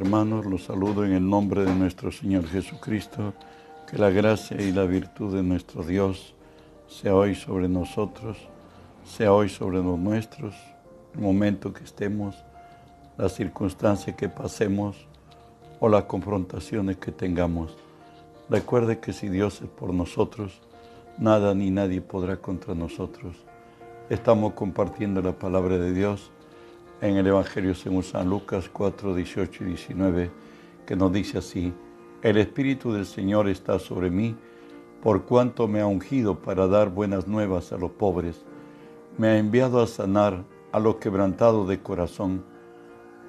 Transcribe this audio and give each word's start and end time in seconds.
hermanos, 0.00 0.46
los 0.46 0.62
saludo 0.62 1.04
en 1.04 1.12
el 1.12 1.28
nombre 1.28 1.64
de 1.64 1.74
nuestro 1.74 2.12
Señor 2.12 2.46
Jesucristo. 2.46 3.34
Que 3.90 3.98
la 3.98 4.10
gracia 4.10 4.60
y 4.60 4.70
la 4.70 4.84
virtud 4.84 5.34
de 5.34 5.42
nuestro 5.42 5.82
Dios 5.82 6.34
sea 6.86 7.16
hoy 7.16 7.34
sobre 7.34 7.68
nosotros, 7.68 8.36
sea 9.04 9.32
hoy 9.32 9.48
sobre 9.48 9.78
los 9.78 9.98
nuestros, 9.98 10.54
el 11.14 11.20
momento 11.20 11.72
que 11.72 11.82
estemos, 11.82 12.36
la 13.16 13.28
circunstancia 13.28 14.14
que 14.14 14.28
pasemos 14.28 15.06
o 15.80 15.88
las 15.88 16.04
confrontaciones 16.04 16.98
que 16.98 17.10
tengamos. 17.10 17.76
Recuerde 18.48 19.00
que 19.00 19.12
si 19.12 19.28
Dios 19.28 19.62
es 19.62 19.68
por 19.68 19.92
nosotros, 19.92 20.60
nada 21.18 21.54
ni 21.54 21.70
nadie 21.70 22.02
podrá 22.02 22.36
contra 22.36 22.74
nosotros. 22.74 23.36
Estamos 24.10 24.52
compartiendo 24.52 25.22
la 25.22 25.32
palabra 25.32 25.76
de 25.78 25.92
Dios 25.92 26.30
en 27.00 27.16
el 27.16 27.26
Evangelio 27.26 27.74
según 27.74 28.02
San 28.02 28.28
Lucas 28.28 28.68
4, 28.72 29.14
18 29.14 29.64
y 29.64 29.66
19, 29.68 30.30
que 30.86 30.96
nos 30.96 31.12
dice 31.12 31.38
así, 31.38 31.72
el 32.22 32.36
Espíritu 32.38 32.92
del 32.92 33.06
Señor 33.06 33.48
está 33.48 33.78
sobre 33.78 34.10
mí, 34.10 34.36
por 35.02 35.24
cuanto 35.24 35.68
me 35.68 35.80
ha 35.80 35.86
ungido 35.86 36.40
para 36.40 36.66
dar 36.66 36.90
buenas 36.90 37.28
nuevas 37.28 37.72
a 37.72 37.78
los 37.78 37.92
pobres, 37.92 38.44
me 39.16 39.28
ha 39.28 39.38
enviado 39.38 39.80
a 39.80 39.86
sanar 39.86 40.44
a 40.72 40.80
los 40.80 40.96
quebrantados 40.96 41.68
de 41.68 41.80
corazón, 41.80 42.44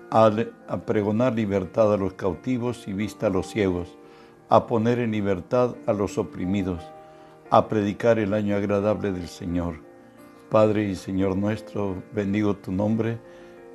a, 0.10 0.32
a 0.68 0.78
pregonar 0.86 1.36
libertad 1.36 1.94
a 1.94 1.98
los 1.98 2.14
cautivos 2.14 2.88
y 2.88 2.94
vista 2.94 3.28
a 3.28 3.30
los 3.30 3.48
ciegos, 3.48 3.96
a 4.50 4.66
poner 4.66 4.98
en 4.98 5.12
libertad 5.12 5.76
a 5.86 5.94
los 5.94 6.18
oprimidos, 6.18 6.82
a 7.52 7.68
predicar 7.68 8.18
el 8.18 8.34
año 8.34 8.56
agradable 8.56 9.12
del 9.12 9.28
Señor. 9.28 9.76
Padre 10.50 10.86
y 10.86 10.96
Señor 10.96 11.38
nuestro, 11.38 12.02
bendigo 12.12 12.56
tu 12.56 12.72
nombre 12.72 13.20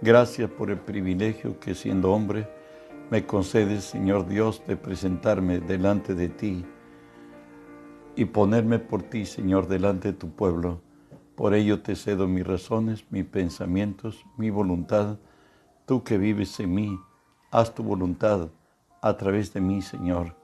Gracias 0.05 0.51
por 0.51 0.71
el 0.71 0.79
privilegio 0.79 1.59
que 1.59 1.75
siendo 1.75 2.13
hombre 2.13 2.47
me 3.11 3.25
concedes, 3.25 3.85
Señor 3.85 4.29
Dios, 4.29 4.63
de 4.67 4.77
presentarme 4.77 5.61
delante 5.61 6.15
de 6.15 6.29
ti 6.29 6.63
y 8.15 8.27
ponerme 8.27 8.79
por 8.79 9.03
ti, 9.03 9.25
Señor, 9.25 9.67
delante 9.67 10.13
de 10.13 10.19
tu 10.19 10.29
pueblo. 10.29 10.83
Por 11.35 11.55
ello 11.55 11.81
te 11.81 11.97
cedo 11.97 12.29
mis 12.29 12.47
razones, 12.47 13.07
mis 13.09 13.25
pensamientos, 13.25 14.27
mi 14.37 14.51
voluntad. 14.51 15.17
Tú 15.87 16.05
que 16.05 16.19
vives 16.19 16.61
en 16.61 16.75
mí, 16.75 17.01
haz 17.51 17.75
tu 17.75 17.83
voluntad 17.83 18.51
a 19.01 19.17
través 19.17 19.55
de 19.55 19.63
mí, 19.63 19.81
Señor. 19.81 20.37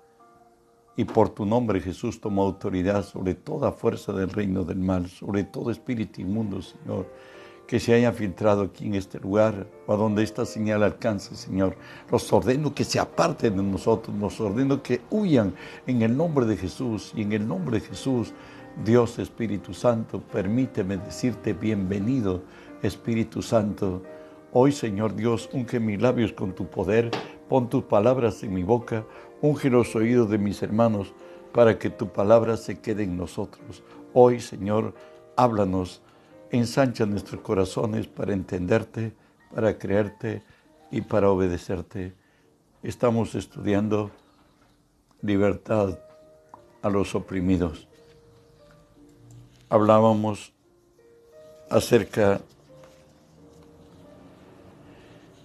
Y 0.96 1.04
por 1.04 1.28
tu 1.28 1.44
nombre, 1.44 1.82
Jesús, 1.82 2.18
tomo 2.18 2.44
autoridad 2.44 3.04
sobre 3.04 3.34
toda 3.34 3.72
fuerza 3.72 4.14
del 4.14 4.30
reino 4.30 4.64
del 4.64 4.78
mal, 4.78 5.10
sobre 5.10 5.44
todo 5.44 5.70
espíritu 5.70 6.22
inmundo, 6.22 6.62
Señor 6.62 7.04
que 7.70 7.78
se 7.78 7.94
haya 7.94 8.10
filtrado 8.10 8.62
aquí 8.62 8.88
en 8.88 8.96
este 8.96 9.20
lugar 9.20 9.68
o 9.86 9.92
a 9.92 9.96
donde 9.96 10.24
esta 10.24 10.44
señal 10.44 10.82
alcance, 10.82 11.36
Señor. 11.36 11.76
Los 12.10 12.32
ordeno 12.32 12.74
que 12.74 12.82
se 12.82 12.98
aparten 12.98 13.56
de 13.56 13.62
nosotros, 13.62 14.16
los 14.16 14.40
ordeno 14.40 14.82
que 14.82 15.02
huyan 15.08 15.54
en 15.86 16.02
el 16.02 16.16
nombre 16.16 16.46
de 16.46 16.56
Jesús 16.56 17.12
y 17.14 17.22
en 17.22 17.32
el 17.32 17.46
nombre 17.46 17.78
de 17.78 17.86
Jesús. 17.86 18.32
Dios 18.84 19.20
Espíritu 19.20 19.72
Santo, 19.72 20.20
permíteme 20.20 20.96
decirte 20.96 21.52
bienvenido, 21.52 22.42
Espíritu 22.82 23.40
Santo. 23.40 24.02
Hoy, 24.52 24.72
Señor 24.72 25.14
Dios, 25.14 25.48
unge 25.52 25.78
mis 25.78 26.02
labios 26.02 26.32
con 26.32 26.56
tu 26.56 26.66
poder, 26.66 27.12
pon 27.48 27.68
tus 27.68 27.84
palabras 27.84 28.42
en 28.42 28.52
mi 28.52 28.64
boca, 28.64 29.04
unge 29.42 29.70
los 29.70 29.94
oídos 29.94 30.28
de 30.28 30.38
mis 30.38 30.60
hermanos 30.60 31.14
para 31.52 31.78
que 31.78 31.88
tu 31.88 32.08
palabra 32.08 32.56
se 32.56 32.80
quede 32.80 33.04
en 33.04 33.16
nosotros. 33.16 33.84
Hoy, 34.12 34.40
Señor, 34.40 34.92
háblanos 35.36 36.02
ensancha 36.50 37.06
nuestros 37.06 37.40
corazones 37.42 38.06
para 38.06 38.32
entenderte, 38.32 39.12
para 39.54 39.78
creerte 39.78 40.42
y 40.90 41.00
para 41.00 41.30
obedecerte. 41.30 42.14
Estamos 42.82 43.34
estudiando 43.34 44.10
libertad 45.22 45.98
a 46.82 46.88
los 46.88 47.14
oprimidos. 47.14 47.86
Hablábamos 49.68 50.52
acerca 51.68 52.40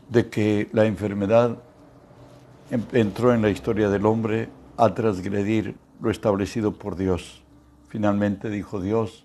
de 0.10 0.30
que 0.30 0.70
la 0.72 0.86
enfermedad 0.86 1.58
entró 2.94 3.34
en 3.34 3.42
la 3.42 3.50
historia 3.50 3.90
del 3.90 4.06
hombre 4.06 4.50
a 4.78 4.94
transgredir 4.94 5.76
lo 6.02 6.10
establecido 6.10 6.74
por 6.74 6.96
Dios. 6.96 7.44
Finalmente 7.90 8.50
dijo 8.50 8.82
Dios, 8.82 9.25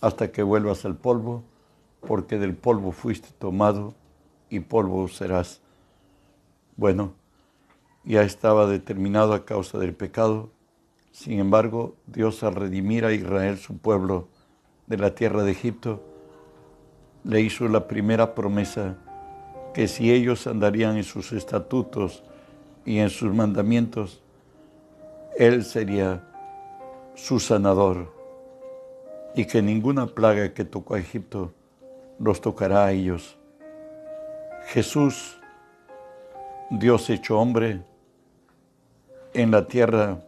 hasta 0.00 0.32
que 0.32 0.42
vuelvas 0.42 0.84
al 0.84 0.96
polvo, 0.96 1.42
porque 2.00 2.38
del 2.38 2.54
polvo 2.54 2.92
fuiste 2.92 3.28
tomado 3.38 3.94
y 4.48 4.60
polvo 4.60 5.08
serás. 5.08 5.60
Bueno, 6.76 7.12
ya 8.04 8.22
estaba 8.22 8.66
determinado 8.66 9.34
a 9.34 9.44
causa 9.44 9.78
del 9.78 9.94
pecado. 9.94 10.50
Sin 11.12 11.38
embargo, 11.38 11.96
Dios 12.06 12.42
al 12.42 12.54
redimir 12.54 13.04
a 13.04 13.12
Israel, 13.12 13.58
su 13.58 13.76
pueblo, 13.78 14.28
de 14.86 14.96
la 14.96 15.14
tierra 15.14 15.44
de 15.44 15.52
Egipto, 15.52 16.02
le 17.22 17.40
hizo 17.40 17.68
la 17.68 17.86
primera 17.86 18.34
promesa 18.34 18.96
que 19.72 19.86
si 19.86 20.10
ellos 20.10 20.46
andarían 20.46 20.96
en 20.96 21.04
sus 21.04 21.32
estatutos 21.32 22.24
y 22.84 22.98
en 22.98 23.10
sus 23.10 23.32
mandamientos, 23.32 24.20
Él 25.38 25.64
sería 25.64 26.26
su 27.14 27.38
sanador 27.38 28.19
y 29.34 29.44
que 29.44 29.62
ninguna 29.62 30.06
plaga 30.06 30.52
que 30.52 30.64
tocó 30.64 30.94
a 30.94 30.98
Egipto 30.98 31.52
los 32.18 32.40
tocará 32.40 32.86
a 32.86 32.92
ellos. 32.92 33.38
Jesús, 34.66 35.40
Dios 36.70 37.08
hecho 37.10 37.38
hombre, 37.38 37.82
en 39.32 39.50
la 39.50 39.66
tierra, 39.66 40.20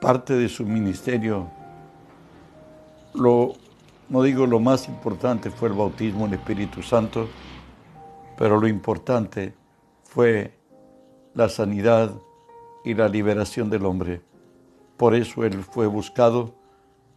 parte 0.00 0.34
de 0.34 0.48
su 0.48 0.64
ministerio, 0.64 1.50
lo, 3.14 3.54
no 4.08 4.22
digo 4.22 4.46
lo 4.46 4.60
más 4.60 4.88
importante 4.88 5.50
fue 5.50 5.68
el 5.68 5.74
bautismo 5.74 6.26
en 6.26 6.34
Espíritu 6.34 6.82
Santo, 6.82 7.28
pero 8.36 8.60
lo 8.60 8.68
importante 8.68 9.54
fue 10.04 10.52
la 11.34 11.48
sanidad 11.48 12.12
y 12.84 12.94
la 12.94 13.08
liberación 13.08 13.70
del 13.70 13.86
hombre. 13.86 14.20
Por 14.96 15.14
eso 15.14 15.44
Él 15.44 15.62
fue 15.62 15.86
buscado 15.86 16.54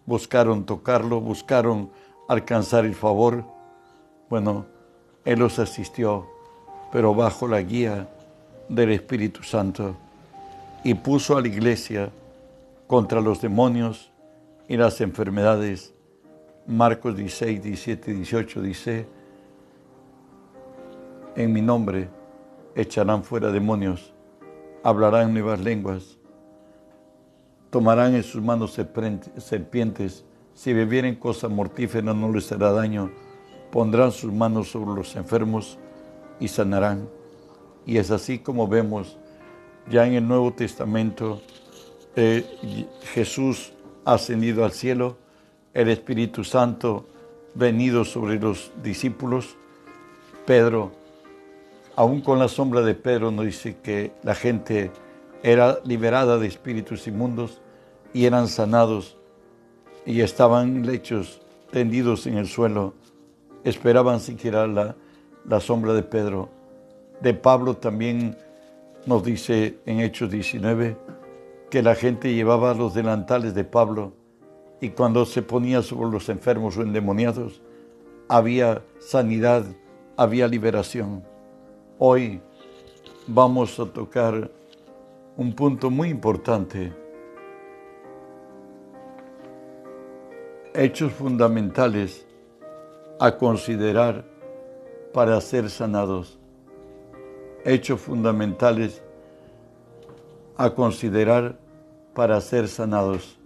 buscaron 0.06 0.66
tocarlo, 0.66 1.22
buscaron 1.22 1.90
alcanzar 2.28 2.86
el 2.86 2.96
favor. 2.96 3.44
Bueno, 4.30 4.66
Él 5.24 5.40
los 5.40 5.60
asistió, 5.60 6.28
pero 6.92 7.14
bajo 7.14 7.48
la 7.48 7.62
guía 7.62 8.08
del 8.70 8.92
Espíritu 8.92 9.44
Santo 9.44 9.96
y 10.84 10.94
puso 10.94 11.38
a 11.38 11.42
la 11.42 11.48
iglesia 11.48 12.10
contra 12.88 13.22
los 13.22 13.42
demonios 13.42 14.12
y 14.68 14.78
las 14.78 15.02
enfermedades. 15.02 15.94
Marcos 16.68 17.16
16, 17.16 17.62
17, 17.62 18.14
18 18.14 18.62
dice, 18.62 19.08
en 21.36 21.54
mi 21.54 21.62
nombre 21.62 22.10
echarán 22.76 23.24
fuera 23.24 23.52
demonios, 23.52 24.14
hablarán 24.84 25.34
nuevas 25.34 25.60
lenguas 25.60 26.18
tomarán 27.76 28.16
en 28.16 28.24
sus 28.24 28.42
manos 28.42 28.72
serpientes, 29.38 30.24
si 30.54 30.72
bebieren 30.72 31.16
cosa 31.16 31.50
mortífera 31.50 32.14
no 32.14 32.32
les 32.32 32.50
hará 32.54 32.72
daño, 32.72 33.12
pondrán 33.70 34.14
sus 34.14 34.32
manos 34.32 34.72
sobre 34.72 34.96
los 34.96 35.14
enfermos 35.18 35.78
y 36.40 36.48
sanarán. 36.48 37.10
Y 37.86 37.98
es 37.98 38.12
así 38.12 38.40
como 38.40 38.70
vemos 38.70 39.18
ya 39.90 40.08
en 40.08 40.14
el 40.14 40.26
Nuevo 40.26 40.54
Testamento, 40.54 41.42
eh, 42.16 42.46
Jesús 43.14 43.74
ascendido 44.06 44.64
al 44.64 44.72
cielo, 44.72 45.18
el 45.74 45.90
Espíritu 45.90 46.46
Santo 46.46 47.06
venido 47.56 48.06
sobre 48.06 48.40
los 48.40 48.72
discípulos, 48.82 49.58
Pedro, 50.46 50.94
aún 51.98 52.22
con 52.22 52.40
la 52.40 52.48
sombra 52.48 52.84
de 52.84 52.96
Pedro, 52.96 53.32
nos 53.32 53.44
dice 53.44 53.76
que 53.84 54.14
la 54.24 54.34
gente 54.34 54.92
era 55.44 55.80
liberada 55.84 56.38
de 56.38 56.48
espíritus 56.48 57.06
inmundos 57.08 57.60
y 58.16 58.26
eran 58.26 58.48
sanados 58.48 59.18
y 60.06 60.22
estaban 60.22 60.86
lechos 60.86 61.42
tendidos 61.70 62.26
en 62.28 62.38
el 62.38 62.48
suelo, 62.48 62.94
esperaban 63.66 64.22
siquiera 64.22 64.68
la, 64.68 64.96
la 65.46 65.60
sombra 65.60 65.94
de 65.94 66.02
Pedro. 66.02 66.48
De 67.20 67.34
Pablo 67.34 67.76
también 67.76 68.38
nos 69.06 69.22
dice 69.26 69.80
en 69.86 70.00
Hechos 70.00 70.32
19 70.32 70.96
que 71.70 71.84
la 71.84 71.94
gente 71.94 72.34
llevaba 72.34 72.74
los 72.74 72.94
delantales 72.94 73.54
de 73.54 73.66
Pablo 73.66 74.14
y 74.80 74.92
cuando 74.92 75.26
se 75.26 75.42
ponía 75.42 75.82
sobre 75.82 76.10
los 76.10 76.30
enfermos 76.30 76.78
o 76.78 76.84
endemoniados, 76.84 77.62
había 78.30 78.82
sanidad, 79.00 79.66
había 80.16 80.48
liberación. 80.48 81.22
Hoy 82.00 82.40
vamos 83.28 83.78
a 83.78 83.86
tocar 83.88 84.50
un 85.36 85.52
punto 85.54 85.92
muy 85.92 86.08
importante 86.08 86.94
hechos 90.78 91.14
fundamentales 91.14 92.26
a 93.20 93.38
considerar 93.38 94.26
para 95.14 95.40
ser 95.40 95.70
sanados. 95.70 96.40
hechos 97.64 98.00
fundamentales 98.00 99.02
a 100.56 100.70
considerar 100.70 101.58
para 102.14 102.40
ser 102.40 102.68
sanados. 102.68 103.40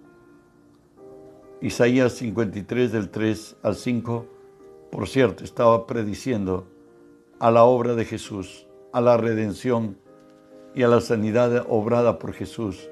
Isaías 1.61 2.13
53 2.13 2.91
del 2.91 3.09
3 3.09 3.55
al 3.63 3.75
5, 3.75 4.25
por 4.91 5.07
cierto, 5.07 5.45
estaba 5.45 5.87
prediciendo 5.87 6.67
a 7.39 7.49
la 7.49 7.63
obra 7.63 7.95
de 7.95 8.03
Jesús, 8.03 8.67
a 8.91 8.99
la 8.99 9.15
redención 9.15 9.97
y 10.75 10.83
a 10.83 10.89
la 10.89 10.99
sanidad 10.99 11.65
obrada 11.69 12.19
por 12.19 12.33
Jesús, 12.33 12.89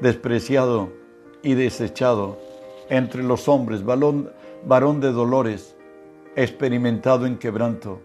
despreciado 0.00 0.90
y 1.42 1.52
desechado 1.52 2.38
entre 2.90 3.22
los 3.22 3.48
hombres, 3.48 3.84
varón, 3.84 5.00
de 5.00 5.12
dolores, 5.12 5.76
experimentado 6.36 7.24
en 7.24 7.38
quebranto, 7.38 8.00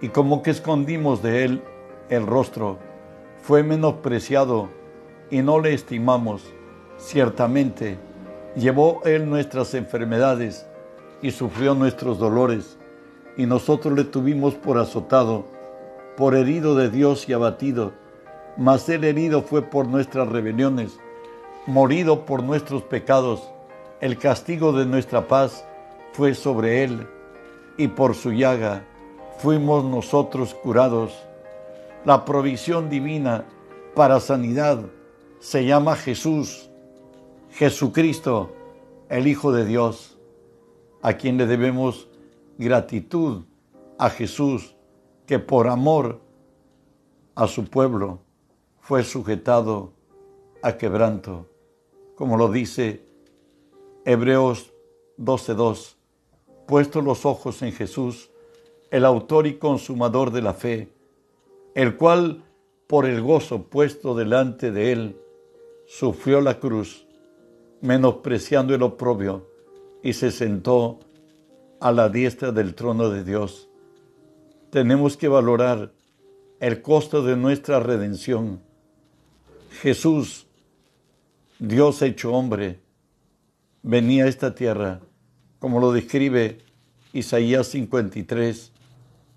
y 0.00 0.08
como 0.08 0.42
que 0.42 0.50
escondimos 0.50 1.22
de 1.22 1.44
él 1.44 1.62
el 2.08 2.26
rostro, 2.26 2.78
fue 3.42 3.62
menospreciado 3.62 4.68
y 5.30 5.42
no 5.42 5.60
le 5.60 5.74
estimamos. 5.74 6.42
Ciertamente, 6.96 7.98
llevó 8.56 9.02
él 9.04 9.28
nuestras 9.28 9.74
enfermedades 9.74 10.66
y 11.22 11.30
sufrió 11.30 11.74
nuestros 11.74 12.18
dolores, 12.18 12.78
y 13.36 13.46
nosotros 13.46 13.94
le 13.94 14.04
tuvimos 14.04 14.54
por 14.54 14.78
azotado, 14.78 15.44
por 16.16 16.34
herido 16.34 16.74
de 16.74 16.90
Dios 16.90 17.28
y 17.28 17.32
abatido. 17.32 17.92
Mas 18.56 18.88
el 18.88 19.04
herido 19.04 19.42
fue 19.42 19.62
por 19.62 19.86
nuestras 19.86 20.28
rebeliones, 20.28 20.98
morido 21.66 22.24
por 22.24 22.42
nuestros 22.42 22.82
pecados. 22.82 23.48
El 24.00 24.16
castigo 24.16 24.72
de 24.72 24.86
nuestra 24.86 25.28
paz 25.28 25.62
fue 26.14 26.34
sobre 26.34 26.84
él, 26.84 27.06
y 27.76 27.88
por 27.88 28.14
su 28.14 28.32
llaga 28.32 28.86
fuimos 29.38 29.84
nosotros 29.84 30.54
curados. 30.54 31.12
La 32.06 32.24
provisión 32.24 32.88
divina 32.88 33.44
para 33.94 34.18
sanidad 34.20 34.86
se 35.38 35.66
llama 35.66 35.96
Jesús, 35.96 36.70
Jesucristo, 37.50 38.54
el 39.10 39.26
Hijo 39.26 39.52
de 39.52 39.66
Dios, 39.66 40.18
a 41.02 41.14
quien 41.14 41.36
le 41.36 41.46
debemos 41.46 42.08
gratitud 42.56 43.44
a 43.98 44.08
Jesús, 44.08 44.76
que 45.26 45.38
por 45.38 45.68
amor 45.68 46.20
a 47.34 47.46
su 47.46 47.66
pueblo 47.66 48.20
fue 48.80 49.04
sujetado 49.04 49.92
a 50.62 50.78
quebranto, 50.78 51.50
como 52.14 52.38
lo 52.38 52.48
dice 52.48 53.09
Hebreos 54.04 54.72
12.2, 55.18 55.96
puesto 56.66 57.02
los 57.02 57.26
ojos 57.26 57.60
en 57.60 57.72
Jesús, 57.72 58.30
el 58.90 59.04
autor 59.04 59.46
y 59.46 59.58
consumador 59.58 60.30
de 60.30 60.40
la 60.40 60.54
fe, 60.54 60.88
el 61.74 61.96
cual, 61.96 62.42
por 62.86 63.04
el 63.06 63.20
gozo 63.20 63.64
puesto 63.64 64.14
delante 64.14 64.72
de 64.72 64.92
él, 64.92 65.16
sufrió 65.86 66.40
la 66.40 66.58
cruz, 66.58 67.06
menospreciando 67.82 68.74
el 68.74 68.82
oprobio, 68.82 69.46
y 70.02 70.14
se 70.14 70.30
sentó 70.30 71.00
a 71.78 71.92
la 71.92 72.08
diestra 72.08 72.52
del 72.52 72.74
trono 72.74 73.10
de 73.10 73.22
Dios. 73.22 73.68
Tenemos 74.70 75.18
que 75.18 75.28
valorar 75.28 75.92
el 76.58 76.80
costo 76.80 77.22
de 77.22 77.36
nuestra 77.36 77.80
redención. 77.80 78.62
Jesús, 79.82 80.46
Dios 81.58 82.00
hecho 82.00 82.32
hombre, 82.32 82.80
venía 83.82 84.24
a 84.24 84.28
esta 84.28 84.54
tierra, 84.54 85.00
como 85.58 85.80
lo 85.80 85.92
describe 85.92 86.58
Isaías 87.12 87.68
53. 87.68 88.72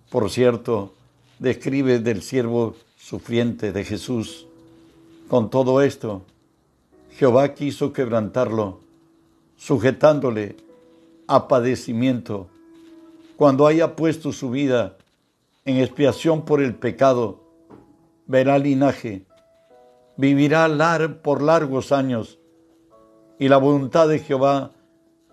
Por 0.09 0.29
cierto, 0.29 0.93
describe 1.39 1.99
del 1.99 2.21
siervo 2.21 2.75
sufriente 2.97 3.71
de 3.71 3.83
Jesús. 3.83 4.47
Con 5.27 5.49
todo 5.49 5.81
esto, 5.81 6.23
Jehová 7.11 7.53
quiso 7.53 7.93
quebrantarlo, 7.93 8.79
sujetándole 9.57 10.55
a 11.27 11.47
padecimiento. 11.47 12.47
Cuando 13.35 13.67
haya 13.67 13.95
puesto 13.95 14.31
su 14.31 14.51
vida 14.51 14.97
en 15.65 15.77
expiación 15.77 16.45
por 16.45 16.61
el 16.61 16.75
pecado, 16.75 17.43
verá 18.27 18.57
linaje, 18.57 19.25
vivirá 20.17 20.67
por 21.21 21.41
largos 21.41 21.91
años, 21.91 22.39
y 23.39 23.47
la 23.47 23.57
voluntad 23.57 24.07
de 24.07 24.19
Jehová 24.19 24.71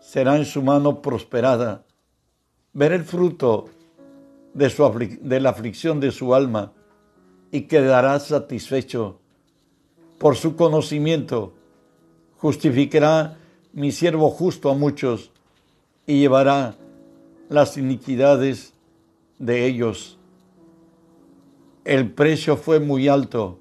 será 0.00 0.36
en 0.36 0.44
su 0.44 0.62
mano 0.62 1.02
prosperada. 1.02 1.84
Verá 2.72 2.94
el 2.94 3.04
fruto 3.04 3.68
de, 4.54 4.70
su 4.70 5.18
de 5.20 5.40
la 5.40 5.50
aflicción 5.50 6.00
de 6.00 6.10
su 6.10 6.34
alma 6.34 6.72
y 7.50 7.62
quedará 7.62 8.18
satisfecho. 8.20 9.20
Por 10.18 10.36
su 10.36 10.56
conocimiento 10.56 11.54
justificará 12.38 13.36
mi 13.72 13.92
siervo 13.92 14.30
justo 14.30 14.70
a 14.70 14.74
muchos 14.74 15.30
y 16.06 16.20
llevará 16.20 16.76
las 17.48 17.76
iniquidades 17.76 18.74
de 19.38 19.66
ellos. 19.66 20.18
El 21.84 22.10
precio 22.12 22.56
fue 22.56 22.78
muy 22.78 23.08
alto, 23.08 23.58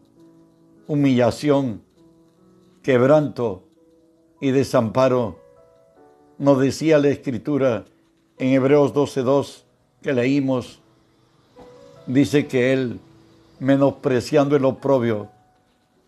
humillación, 0.87 1.81
quebranto 2.83 3.68
y 4.39 4.51
desamparo. 4.51 5.39
Nos 6.37 6.59
decía 6.59 6.99
la 6.99 7.09
Escritura 7.09 7.85
en 8.37 8.53
Hebreos 8.53 8.93
12.2 8.93 9.63
que 10.01 10.13
leímos, 10.13 10.79
dice 12.07 12.47
que 12.47 12.71
él, 12.71 12.99
menospreciando 13.59 14.55
el 14.55 14.65
oprobio, 14.65 15.27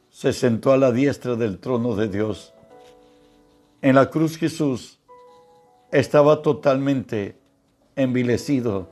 se 0.10 0.34
sentó 0.34 0.72
a 0.72 0.78
la 0.78 0.92
diestra 0.92 1.36
del 1.36 1.60
trono 1.60 1.96
de 1.96 2.08
Dios. 2.08 2.54
En 3.82 3.96
la 3.96 4.10
cruz 4.10 4.38
Jesús 4.38 5.00
estaba 5.92 6.42
totalmente 6.42 7.36
envilecido, 7.96 8.88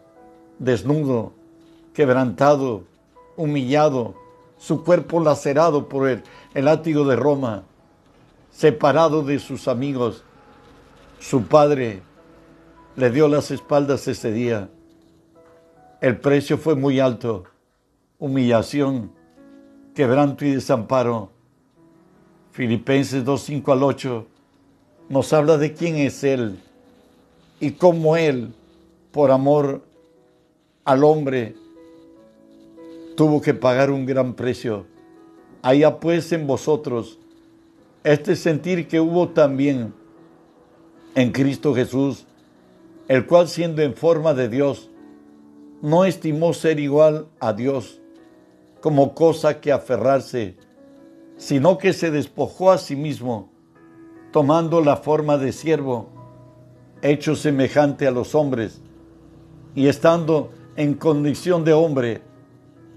desnudo, 0.57 1.33
quebrantado, 1.93 2.83
humillado, 3.37 4.15
su 4.57 4.83
cuerpo 4.83 5.21
lacerado 5.21 5.87
por 5.87 6.09
el, 6.09 6.23
el 6.53 6.65
látigo 6.65 7.05
de 7.05 7.15
Roma, 7.15 7.63
separado 8.59 9.23
de 9.23 9.39
sus 9.39 9.69
amigos. 9.69 10.25
Su 11.17 11.43
padre 11.43 12.01
le 12.97 13.09
dio 13.09 13.29
las 13.29 13.51
espaldas 13.51 14.05
ese 14.09 14.33
día. 14.33 14.69
El 16.01 16.19
precio 16.19 16.57
fue 16.57 16.75
muy 16.75 16.99
alto, 16.99 17.45
humillación, 18.17 19.13
quebranto 19.95 20.43
y 20.43 20.51
desamparo. 20.51 21.31
Filipenses 22.51 23.23
2, 23.23 23.41
5 23.41 23.71
al 23.71 23.83
8 23.83 24.27
nos 25.07 25.31
habla 25.31 25.57
de 25.57 25.73
quién 25.73 25.95
es 25.95 26.21
Él 26.25 26.59
y 27.61 27.71
cómo 27.71 28.17
Él, 28.17 28.53
por 29.13 29.31
amor 29.31 29.85
al 30.83 31.05
hombre, 31.05 31.55
tuvo 33.15 33.39
que 33.39 33.53
pagar 33.53 33.89
un 33.89 34.05
gran 34.05 34.33
precio. 34.33 34.85
Allá 35.61 35.97
pues 36.01 36.33
en 36.33 36.45
vosotros 36.45 37.19
este 38.03 38.35
sentir 38.35 38.87
que 38.87 38.99
hubo 38.99 39.29
también 39.29 39.93
en 41.15 41.31
Cristo 41.31 41.75
Jesús, 41.75 42.25
el 43.07 43.25
cual 43.25 43.47
siendo 43.47 43.81
en 43.81 43.93
forma 43.93 44.33
de 44.33 44.47
Dios, 44.47 44.89
no 45.81 46.05
estimó 46.05 46.53
ser 46.53 46.79
igual 46.79 47.27
a 47.39 47.53
Dios 47.53 48.01
como 48.81 49.13
cosa 49.13 49.59
que 49.59 49.71
aferrarse, 49.71 50.55
sino 51.37 51.77
que 51.77 51.91
se 51.93 52.11
despojó 52.11 52.71
a 52.71 52.77
sí 52.77 52.95
mismo, 52.95 53.51
tomando 54.31 54.81
la 54.81 54.97
forma 54.97 55.37
de 55.37 55.51
siervo 55.51 56.09
hecho 57.01 57.35
semejante 57.35 58.07
a 58.07 58.11
los 58.11 58.35
hombres, 58.35 58.81
y 59.75 59.87
estando 59.87 60.51
en 60.75 60.93
condición 60.93 61.63
de 61.63 61.73
hombre, 61.73 62.21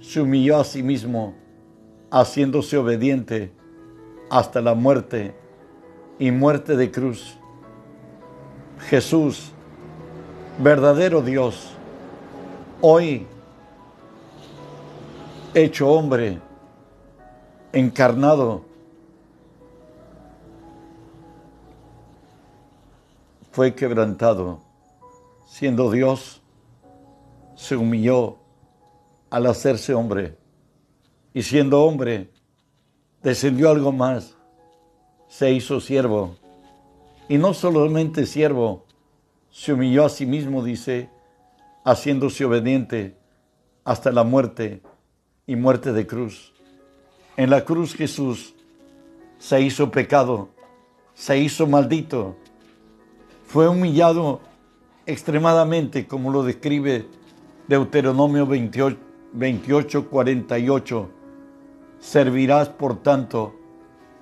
se 0.01 0.21
humilló 0.21 0.59
a 0.59 0.65
sí 0.65 0.83
mismo, 0.83 1.35
haciéndose 2.11 2.77
obediente 2.77 3.53
hasta 4.33 4.63
la 4.63 4.73
muerte 4.73 5.35
y 6.19 6.31
muerte 6.31 6.75
de 6.75 6.91
cruz. 6.91 7.37
Jesús, 8.89 9.53
verdadero 10.59 11.21
Dios, 11.21 11.75
hoy 12.81 13.27
hecho 15.53 15.91
hombre, 15.91 16.41
encarnado, 17.75 18.65
fue 23.51 23.75
quebrantado. 23.75 24.61
Siendo 25.47 25.91
Dios, 25.91 26.41
se 27.55 27.77
humilló 27.77 28.39
al 29.29 29.45
hacerse 29.45 29.93
hombre. 29.93 30.39
Y 31.35 31.43
siendo 31.43 31.85
hombre, 31.85 32.32
descendió 33.23 33.71
algo 33.71 33.93
más. 33.93 34.37
Se 35.29 35.53
hizo 35.53 35.81
siervo. 35.81 36.37
Y 37.29 37.39
no 37.39 37.55
solamente 37.55 38.27
siervo, 38.27 38.85
se 39.51 39.73
humilló 39.73 40.05
a 40.05 40.09
sí 40.09 40.27
mismo, 40.27 40.63
dice, 40.63 41.09
haciéndose 41.85 42.45
obediente 42.45 43.17
hasta 43.85 44.13
la 44.13 44.25
muerte 44.25 44.83
y 45.47 45.57
muerte 45.57 45.93
de 45.93 46.07
cruz. 46.07 46.53
En 47.37 47.51
la 47.51 47.65
cruz 47.65 47.95
Jesús 47.95 48.55
se 49.39 49.61
hizo 49.61 49.91
pecado, 49.91 50.51
se 51.15 51.39
hizo 51.39 51.67
maldito, 51.67 52.37
fue 53.47 53.69
humillado 53.69 54.41
extremadamente, 55.07 56.07
como 56.07 56.31
lo 56.31 56.43
describe 56.43 57.07
Deuteronomio 57.69 58.47
28, 58.47 58.99
28 59.33 60.09
48. 60.09 61.11
Servirás, 62.03 62.69
por 62.69 63.01
tanto, 63.01 63.55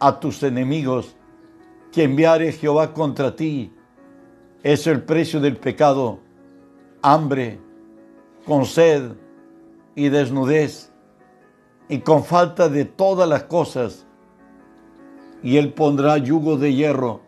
a 0.01 0.21
tus 0.21 0.43
enemigos 0.43 1.17
que 1.91 2.05
enviare 2.05 2.53
Jehová 2.53 2.93
contra 2.93 3.35
ti. 3.35 3.73
Es 4.63 4.87
el 4.87 5.03
precio 5.03 5.41
del 5.41 5.57
pecado, 5.57 6.19
hambre, 7.01 7.59
con 8.45 8.67
sed 8.67 9.13
y 9.95 10.11
desnudez, 10.11 10.93
y 11.89 12.01
con 12.01 12.23
falta 12.23 12.69
de 12.69 12.85
todas 12.85 13.27
las 13.27 13.45
cosas. 13.45 14.07
Y 15.43 15.57
él 15.57 15.73
pondrá 15.73 16.19
yugo 16.19 16.59
de 16.59 16.75
hierro 16.75 17.23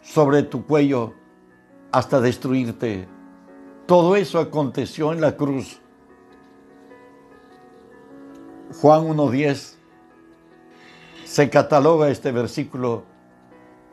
sobre 0.00 0.42
tu 0.42 0.64
cuello 0.64 1.12
hasta 1.92 2.18
destruirte. 2.18 3.06
Todo 3.84 4.16
eso 4.16 4.38
aconteció 4.38 5.12
en 5.12 5.20
la 5.20 5.36
cruz. 5.36 5.82
Juan 8.80 9.02
1.10 9.02 9.81
se 11.32 11.48
cataloga 11.48 12.10
este 12.10 12.30
versículo 12.30 13.04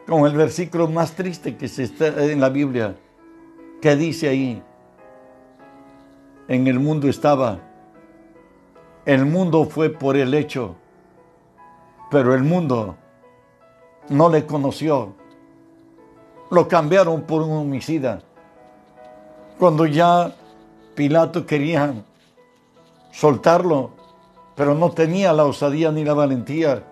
como 0.06 0.28
el 0.28 0.36
versículo 0.36 0.90
más 0.90 1.14
triste 1.14 1.56
que 1.56 1.70
se 1.70 1.84
está 1.84 2.08
en 2.08 2.42
la 2.42 2.50
Biblia, 2.50 2.96
que 3.82 3.96
dice 3.96 4.28
ahí, 4.28 4.62
en 6.50 6.68
el 6.68 6.82
mundo 6.82 7.08
estaba, 7.08 7.60
el 9.06 9.26
mundo 9.26 9.64
fue 9.64 9.90
por 9.90 10.18
el 10.18 10.34
hecho, 10.34 10.76
pero 12.12 12.34
el 12.34 12.44
mundo 12.44 12.98
no 14.10 14.28
le 14.28 14.46
conoció, 14.46 15.14
lo 16.52 16.68
cambiaron 16.68 17.22
por 17.22 17.42
un 17.44 17.52
homicida. 17.52 18.22
Cuando 19.58 19.86
ya 19.86 20.36
Pilato 20.94 21.46
quería 21.46 21.94
soltarlo, 23.14 23.92
pero 24.58 24.76
no 24.76 24.92
tenía 24.92 25.32
la 25.32 25.46
osadía 25.46 25.90
ni 25.90 26.04
la 26.04 26.14
valentía, 26.14 26.84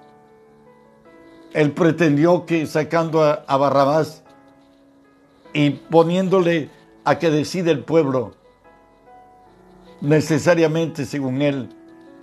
él 1.53 1.71
pretendió 1.71 2.45
que 2.45 2.65
sacando 2.65 3.23
a, 3.23 3.57
Barrabás 3.57 4.23
y 5.53 5.71
poniéndole 5.71 6.69
a 7.03 7.17
que 7.19 7.29
decide 7.29 7.71
el 7.71 7.83
pueblo, 7.83 8.35
necesariamente, 10.01 11.05
según 11.05 11.41
él, 11.41 11.69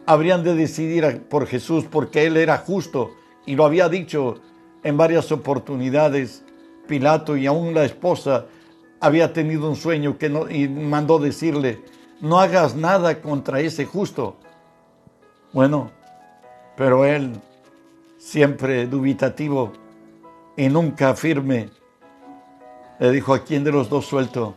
habrían 0.07 0.45
de 0.45 0.55
decidir 0.55 1.23
por 1.29 1.47
Jesús 1.47 1.85
porque 1.91 2.27
él 2.27 2.37
era 2.37 2.59
justo 2.59 3.13
y 3.47 3.57
lo 3.57 3.65
había 3.65 3.89
dicho 3.89 4.41
en 4.83 4.97
varias 4.97 5.33
oportunidades. 5.33 6.45
Pilato 6.87 7.37
y 7.37 7.47
aún 7.47 7.73
la 7.73 7.85
esposa 7.85 8.45
había 9.01 9.33
tenido 9.33 9.69
un 9.69 9.77
sueño 9.77 10.19
que 10.19 10.27
y 10.51 10.69
mandó 10.69 11.19
decirle, 11.19 11.83
no 12.21 12.39
hagas 12.39 12.77
nada 12.77 13.21
contra 13.23 13.61
ese 13.61 13.87
justo. 13.87 14.37
Bueno, 15.53 15.91
pero 16.77 17.07
él 17.07 17.41
siempre 18.25 18.87
dubitativo 18.87 19.71
y 20.57 20.69
nunca 20.71 21.15
firme, 21.15 21.69
le 22.99 23.11
dijo, 23.11 23.35
¿a 23.35 23.45
quién 23.45 23.65
de 23.65 23.71
los 23.71 23.91
dos 23.91 24.07
suelto? 24.07 24.55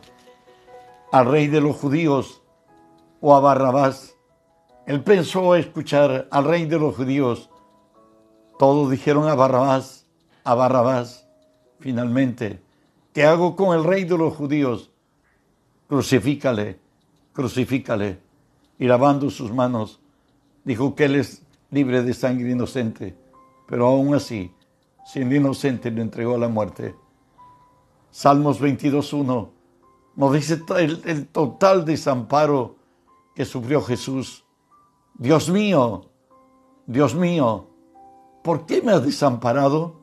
¿Al 1.12 1.26
rey 1.26 1.48
de 1.48 1.60
los 1.60 1.76
judíos 1.76 2.40
o 3.20 3.36
a 3.36 3.40
Barrabás? 3.40 4.16
Él 4.86 5.04
pensó 5.04 5.54
escuchar 5.54 6.28
al 6.30 6.44
rey 6.44 6.64
de 6.64 6.78
los 6.78 6.96
judíos. 6.96 7.50
Todos 8.58 8.90
dijeron 8.90 9.28
a 9.28 9.34
Barrabás, 9.34 10.06
a 10.44 10.54
Barrabás. 10.54 11.28
Finalmente, 11.78 12.62
¿qué 13.12 13.24
hago 13.24 13.54
con 13.54 13.76
el 13.76 13.84
rey 13.84 14.04
de 14.04 14.16
los 14.16 14.34
judíos? 14.34 14.90
Crucifícale, 15.88 16.78
crucifícale. 17.34 18.18
Y 18.78 18.86
lavando 18.86 19.28
sus 19.28 19.52
manos, 19.52 20.00
dijo 20.64 20.94
que 20.94 21.04
él 21.04 21.16
es 21.16 21.42
libre 21.70 22.02
de 22.02 22.14
sangre 22.14 22.50
inocente 22.50 23.27
pero 23.68 23.86
aún 23.86 24.14
así, 24.14 24.50
siendo 25.04 25.34
inocente, 25.34 25.90
le 25.90 26.00
entregó 26.00 26.36
a 26.36 26.38
la 26.38 26.48
muerte. 26.48 26.96
Salmos 28.10 28.60
22.1 28.60 29.50
nos 30.16 30.32
dice 30.32 30.60
el, 30.78 31.02
el 31.04 31.28
total 31.28 31.84
desamparo 31.84 32.76
que 33.34 33.44
sufrió 33.44 33.82
Jesús. 33.82 34.44
Dios 35.14 35.50
mío, 35.50 36.06
Dios 36.86 37.14
mío, 37.14 37.68
¿por 38.42 38.64
qué 38.64 38.80
me 38.80 38.92
has 38.92 39.04
desamparado? 39.04 40.00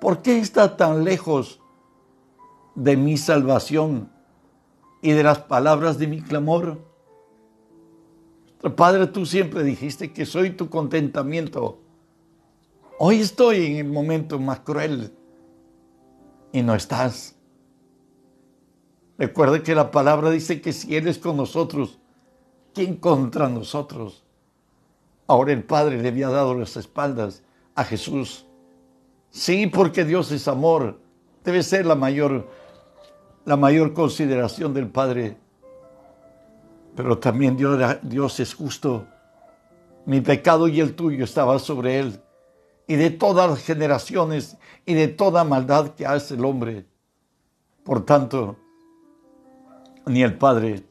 ¿Por 0.00 0.22
qué 0.22 0.38
está 0.38 0.76
tan 0.76 1.04
lejos 1.04 1.60
de 2.74 2.96
mi 2.96 3.18
salvación 3.18 4.10
y 5.02 5.12
de 5.12 5.22
las 5.22 5.40
palabras 5.40 5.98
de 5.98 6.06
mi 6.06 6.22
clamor? 6.22 6.78
Padre, 8.74 9.06
tú 9.06 9.26
siempre 9.26 9.62
dijiste 9.62 10.12
que 10.12 10.24
soy 10.24 10.50
tu 10.50 10.70
contentamiento 10.70 11.78
Hoy 13.00 13.20
estoy 13.20 13.64
en 13.64 13.76
el 13.76 13.84
momento 13.84 14.40
más 14.40 14.58
cruel 14.60 15.12
y 16.50 16.62
no 16.62 16.74
estás. 16.74 17.36
Recuerde 19.16 19.62
que 19.62 19.76
la 19.76 19.92
palabra 19.92 20.30
dice 20.30 20.60
que 20.60 20.72
si 20.72 20.96
Él 20.96 21.06
es 21.06 21.18
con 21.18 21.36
nosotros, 21.36 22.00
¿quién 22.74 22.96
contra 22.96 23.48
nosotros? 23.48 24.24
Ahora 25.28 25.52
el 25.52 25.62
Padre 25.62 26.02
le 26.02 26.08
había 26.08 26.28
dado 26.28 26.56
las 26.56 26.76
espaldas 26.76 27.44
a 27.76 27.84
Jesús. 27.84 28.46
Sí, 29.30 29.68
porque 29.68 30.04
Dios 30.04 30.32
es 30.32 30.48
amor. 30.48 30.98
Debe 31.44 31.62
ser 31.62 31.86
la 31.86 31.94
mayor, 31.94 32.48
la 33.44 33.56
mayor 33.56 33.94
consideración 33.94 34.74
del 34.74 34.88
Padre. 34.88 35.36
Pero 36.96 37.16
también 37.18 37.56
Dios, 37.56 37.78
Dios 38.02 38.40
es 38.40 38.54
justo. 38.54 39.06
Mi 40.04 40.20
pecado 40.20 40.66
y 40.66 40.80
el 40.80 40.96
tuyo 40.96 41.22
estaba 41.22 41.60
sobre 41.60 42.00
Él 42.00 42.20
y 42.88 42.96
de 42.96 43.10
todas 43.10 43.48
las 43.48 43.62
generaciones 43.62 44.56
y 44.86 44.94
de 44.94 45.08
toda 45.08 45.44
maldad 45.44 45.90
que 45.94 46.06
hace 46.06 46.34
el 46.34 46.44
hombre. 46.44 46.86
Por 47.84 48.04
tanto, 48.04 48.56
ni 50.06 50.22
el 50.22 50.36
Padre 50.36 50.82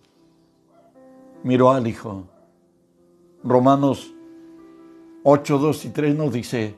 miró 1.44 1.72
al 1.72 1.88
Hijo. 1.88 2.26
Romanos 3.44 4.14
8, 5.24 5.58
2 5.58 5.86
y 5.86 5.90
3 5.90 6.16
nos 6.16 6.32
dice, 6.32 6.76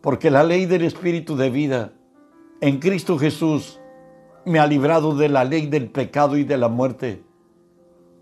porque 0.00 0.30
la 0.30 0.44
ley 0.44 0.66
del 0.66 0.84
Espíritu 0.84 1.36
de 1.36 1.50
vida 1.50 1.92
en 2.60 2.78
Cristo 2.78 3.18
Jesús 3.18 3.80
me 4.44 4.60
ha 4.60 4.66
librado 4.66 5.16
de 5.16 5.28
la 5.28 5.44
ley 5.44 5.66
del 5.66 5.90
pecado 5.90 6.36
y 6.36 6.44
de 6.44 6.58
la 6.58 6.68
muerte, 6.68 7.24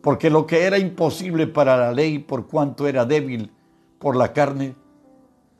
porque 0.00 0.30
lo 0.30 0.46
que 0.46 0.64
era 0.64 0.78
imposible 0.78 1.46
para 1.46 1.76
la 1.76 1.92
ley 1.92 2.18
por 2.18 2.46
cuanto 2.46 2.88
era 2.88 3.04
débil 3.04 3.52
por 3.98 4.16
la 4.16 4.32
carne, 4.32 4.74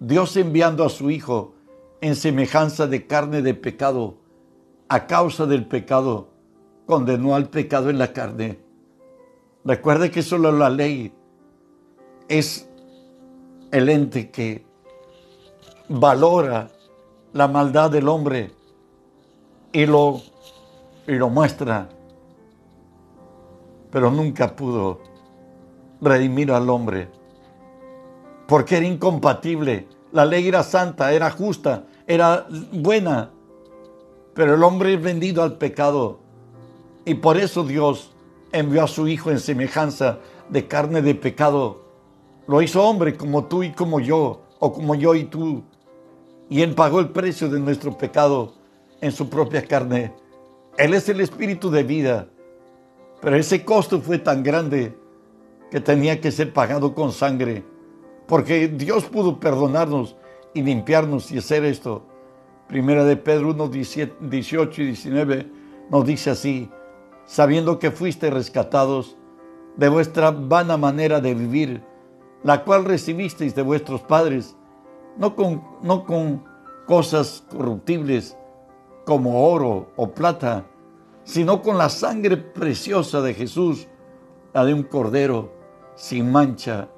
Dios 0.01 0.35
enviando 0.39 0.83
a 0.83 0.89
su 0.89 1.11
Hijo 1.11 1.53
en 2.01 2.17
semejanza 2.17 2.87
de 2.87 3.07
carne 3.07 3.43
de 3.43 3.53
pecado, 3.53 4.17
a 4.89 5.07
causa 5.07 5.45
del 5.45 5.67
pecado, 5.67 6.29
condenó 6.87 7.35
al 7.35 7.51
pecado 7.51 7.91
en 7.91 7.99
la 7.99 8.15
carne. 8.15 8.59
Recuerde 9.63 10.11
que 10.11 10.23
solo 10.23 10.53
la 10.53 10.71
ley 10.71 11.13
es 12.29 12.67
el 13.73 13.91
ente 13.91 14.31
que 14.31 14.65
valora 15.91 16.71
la 17.35 17.47
maldad 17.47 17.91
del 17.91 18.09
hombre 18.09 18.53
y 19.71 19.85
lo, 19.85 20.23
y 21.07 21.13
lo 21.13 21.29
muestra, 21.29 21.91
pero 23.91 24.11
nunca 24.11 24.57
pudo 24.57 24.99
redimir 26.01 26.53
al 26.53 26.71
hombre 26.71 27.20
porque 28.51 28.79
era 28.79 28.87
incompatible. 28.87 29.87
La 30.11 30.25
ley 30.25 30.49
era 30.49 30.65
santa, 30.65 31.13
era 31.13 31.31
justa, 31.31 31.85
era 32.05 32.49
buena, 32.73 33.31
pero 34.35 34.57
el 34.57 34.65
hombre 34.65 34.95
es 34.95 35.01
vendido 35.01 35.45
al 35.45 35.57
pecado. 35.57 36.19
Y 37.05 37.15
por 37.15 37.37
eso 37.37 37.63
Dios 37.63 38.11
envió 38.51 38.83
a 38.83 38.89
su 38.89 39.07
Hijo 39.07 39.31
en 39.31 39.39
semejanza 39.39 40.19
de 40.49 40.67
carne 40.67 41.01
de 41.01 41.15
pecado. 41.15 41.85
Lo 42.49 42.61
hizo 42.61 42.83
hombre 42.83 43.17
como 43.17 43.45
tú 43.45 43.63
y 43.63 43.71
como 43.71 44.01
yo, 44.01 44.43
o 44.59 44.73
como 44.73 44.97
yo 44.97 45.15
y 45.15 45.27
tú. 45.27 45.63
Y 46.49 46.63
Él 46.63 46.75
pagó 46.75 46.99
el 46.99 47.11
precio 47.11 47.49
de 47.49 47.61
nuestro 47.61 47.97
pecado 47.97 48.55
en 49.01 49.13
su 49.13 49.31
propia 49.31 49.65
carne. 49.65 50.13
Él 50.77 50.95
es 50.95 51.09
el 51.09 51.21
espíritu 51.21 51.71
de 51.71 51.85
vida. 51.85 52.27
Pero 53.21 53.37
ese 53.37 53.65
costo 53.65 54.01
fue 54.01 54.19
tan 54.19 54.43
grande 54.43 54.99
que 55.71 55.79
tenía 55.79 56.21
que 56.21 56.33
ser 56.33 56.53
pagado 56.53 56.97
con 56.97 57.13
sangre 57.13 57.63
porque 58.31 58.69
Dios 58.69 59.07
pudo 59.07 59.41
perdonarnos 59.41 60.15
y 60.55 60.63
limpiarnos 60.63 61.33
y 61.33 61.39
hacer 61.39 61.65
esto. 61.65 62.05
Primera 62.69 63.05
de 63.05 63.17
Pedro 63.17 63.51
1, 63.51 63.69
18 64.21 64.83
y 64.83 64.87
19 64.87 65.51
nos 65.91 66.07
dice 66.07 66.31
así, 66.31 66.71
sabiendo 67.27 67.81
que 67.81 67.91
fuiste 67.91 68.31
rescatados 68.31 69.17
de 69.77 69.89
vuestra 69.89 70.31
vana 70.31 70.77
manera 70.77 71.21
de 71.21 71.35
vivir 71.35 71.83
la 72.45 72.63
cual 72.63 72.85
recibisteis 72.85 73.57
de 73.57 73.63
vuestros 73.63 74.01
padres, 74.03 74.57
no 75.17 75.35
con, 75.35 75.65
no 75.83 76.05
con 76.05 76.45
cosas 76.87 77.45
corruptibles 77.51 78.37
como 79.07 79.45
oro 79.51 79.91
o 79.97 80.13
plata, 80.13 80.67
sino 81.25 81.63
con 81.63 81.79
la 81.79 81.89
sangre 81.89 82.37
preciosa 82.37 83.23
de 83.23 83.35
Jesús, 83.35 83.89
la 84.55 84.65
de 84.65 84.73
un 84.73 84.85
cordero 84.85 85.53
sin 85.97 86.31
mancha 86.31 86.89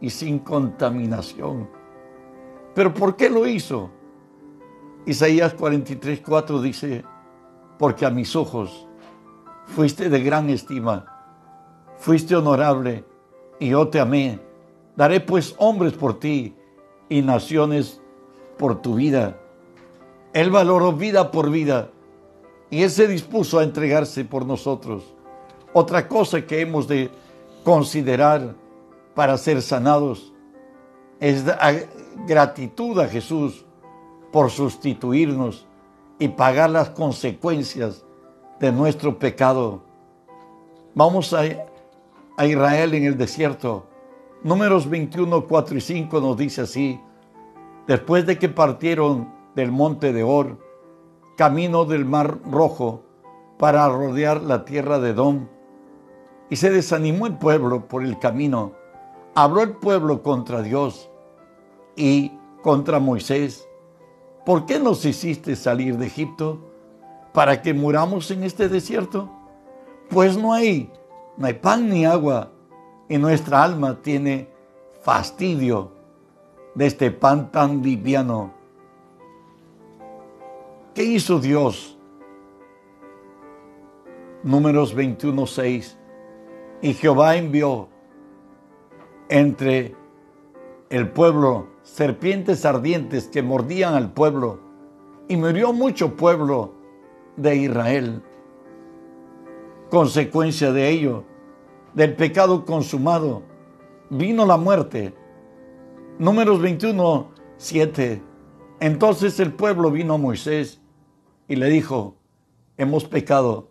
y 0.00 0.10
sin 0.10 0.38
contaminación. 0.38 1.68
¿Pero 2.74 2.94
por 2.94 3.16
qué 3.16 3.28
lo 3.28 3.46
hizo? 3.46 3.90
Isaías 5.06 5.54
43, 5.54 6.20
4 6.24 6.62
dice, 6.62 7.04
porque 7.78 8.06
a 8.06 8.10
mis 8.10 8.36
ojos 8.36 8.86
fuiste 9.66 10.08
de 10.08 10.22
gran 10.22 10.50
estima, 10.50 11.06
fuiste 11.98 12.36
honorable 12.36 13.04
y 13.58 13.70
yo 13.70 13.88
te 13.88 14.00
amé. 14.00 14.38
Daré 14.96 15.20
pues 15.20 15.54
hombres 15.58 15.94
por 15.94 16.18
ti 16.18 16.54
y 17.08 17.22
naciones 17.22 18.00
por 18.58 18.82
tu 18.82 18.96
vida. 18.96 19.38
Él 20.32 20.50
valoró 20.50 20.92
vida 20.92 21.30
por 21.30 21.50
vida 21.50 21.90
y 22.70 22.82
Él 22.82 22.90
se 22.90 23.08
dispuso 23.08 23.58
a 23.58 23.64
entregarse 23.64 24.24
por 24.24 24.46
nosotros. 24.46 25.02
Otra 25.72 26.06
cosa 26.08 26.46
que 26.46 26.60
hemos 26.60 26.86
de 26.86 27.10
considerar 27.64 28.54
para 29.20 29.36
ser 29.36 29.60
sanados 29.60 30.32
es 31.20 31.44
gratitud 32.26 32.98
a 33.00 33.06
Jesús 33.06 33.66
por 34.32 34.48
sustituirnos 34.48 35.66
y 36.18 36.28
pagar 36.28 36.70
las 36.70 36.88
consecuencias 36.88 38.02
de 38.60 38.72
nuestro 38.72 39.18
pecado. 39.18 39.82
Vamos 40.94 41.34
a, 41.34 41.44
Israel 42.42 42.94
en 42.94 43.04
el 43.04 43.18
desierto. 43.18 43.84
Números 44.42 44.88
21, 44.88 45.46
4 45.46 45.76
y 45.76 45.80
5 45.82 46.20
nos 46.22 46.38
dice 46.38 46.62
así, 46.62 46.98
después 47.86 48.24
de 48.24 48.38
que 48.38 48.48
partieron 48.48 49.30
del 49.54 49.70
monte 49.70 50.14
de 50.14 50.22
Or, 50.22 50.56
camino 51.36 51.84
del 51.84 52.06
mar 52.06 52.38
rojo, 52.50 53.02
para 53.58 53.86
rodear 53.86 54.40
la 54.40 54.64
tierra 54.64 54.98
de 54.98 55.10
Edom, 55.10 55.46
y 56.48 56.56
se 56.56 56.70
desanimó 56.70 57.26
el 57.26 57.36
pueblo 57.36 57.86
por 57.86 58.02
el 58.02 58.18
camino. 58.18 58.79
Habló 59.34 59.62
el 59.62 59.72
pueblo 59.72 60.22
contra 60.22 60.62
Dios 60.62 61.10
y 61.96 62.32
contra 62.62 62.98
Moisés. 62.98 63.66
¿Por 64.44 64.66
qué 64.66 64.78
nos 64.78 65.04
hiciste 65.04 65.56
salir 65.56 65.96
de 65.98 66.06
Egipto? 66.06 66.58
¿Para 67.32 67.62
que 67.62 67.74
muramos 67.74 68.30
en 68.30 68.42
este 68.42 68.68
desierto? 68.68 69.30
Pues 70.08 70.36
no 70.36 70.52
hay, 70.52 70.92
no 71.36 71.46
hay 71.46 71.54
pan 71.54 71.88
ni 71.88 72.04
agua, 72.04 72.50
y 73.08 73.18
nuestra 73.18 73.62
alma 73.62 74.00
tiene 74.02 74.48
fastidio 75.02 75.92
de 76.74 76.86
este 76.86 77.10
pan 77.10 77.52
tan 77.52 77.82
liviano. 77.82 78.52
¿Qué 80.94 81.04
hizo 81.04 81.38
Dios? 81.38 81.96
Números 84.42 84.94
21, 84.94 85.46
6 85.46 85.98
y 86.82 86.94
Jehová 86.94 87.36
envió 87.36 87.88
entre 89.30 89.94
el 90.90 91.08
pueblo 91.08 91.68
serpientes 91.82 92.64
ardientes 92.66 93.28
que 93.28 93.42
mordían 93.42 93.94
al 93.94 94.12
pueblo 94.12 94.60
y 95.28 95.36
murió 95.36 95.72
mucho 95.72 96.16
pueblo 96.16 96.74
de 97.36 97.56
Israel. 97.56 98.22
Consecuencia 99.88 100.72
de 100.72 100.88
ello, 100.90 101.24
del 101.94 102.16
pecado 102.16 102.64
consumado, 102.64 103.42
vino 104.10 104.44
la 104.44 104.56
muerte. 104.56 105.14
Números 106.18 106.60
21, 106.60 107.30
7. 107.56 108.22
Entonces 108.80 109.38
el 109.38 109.52
pueblo 109.52 109.92
vino 109.92 110.14
a 110.14 110.18
Moisés 110.18 110.80
y 111.46 111.54
le 111.56 111.68
dijo, 111.68 112.16
hemos 112.76 113.04
pecado 113.04 113.70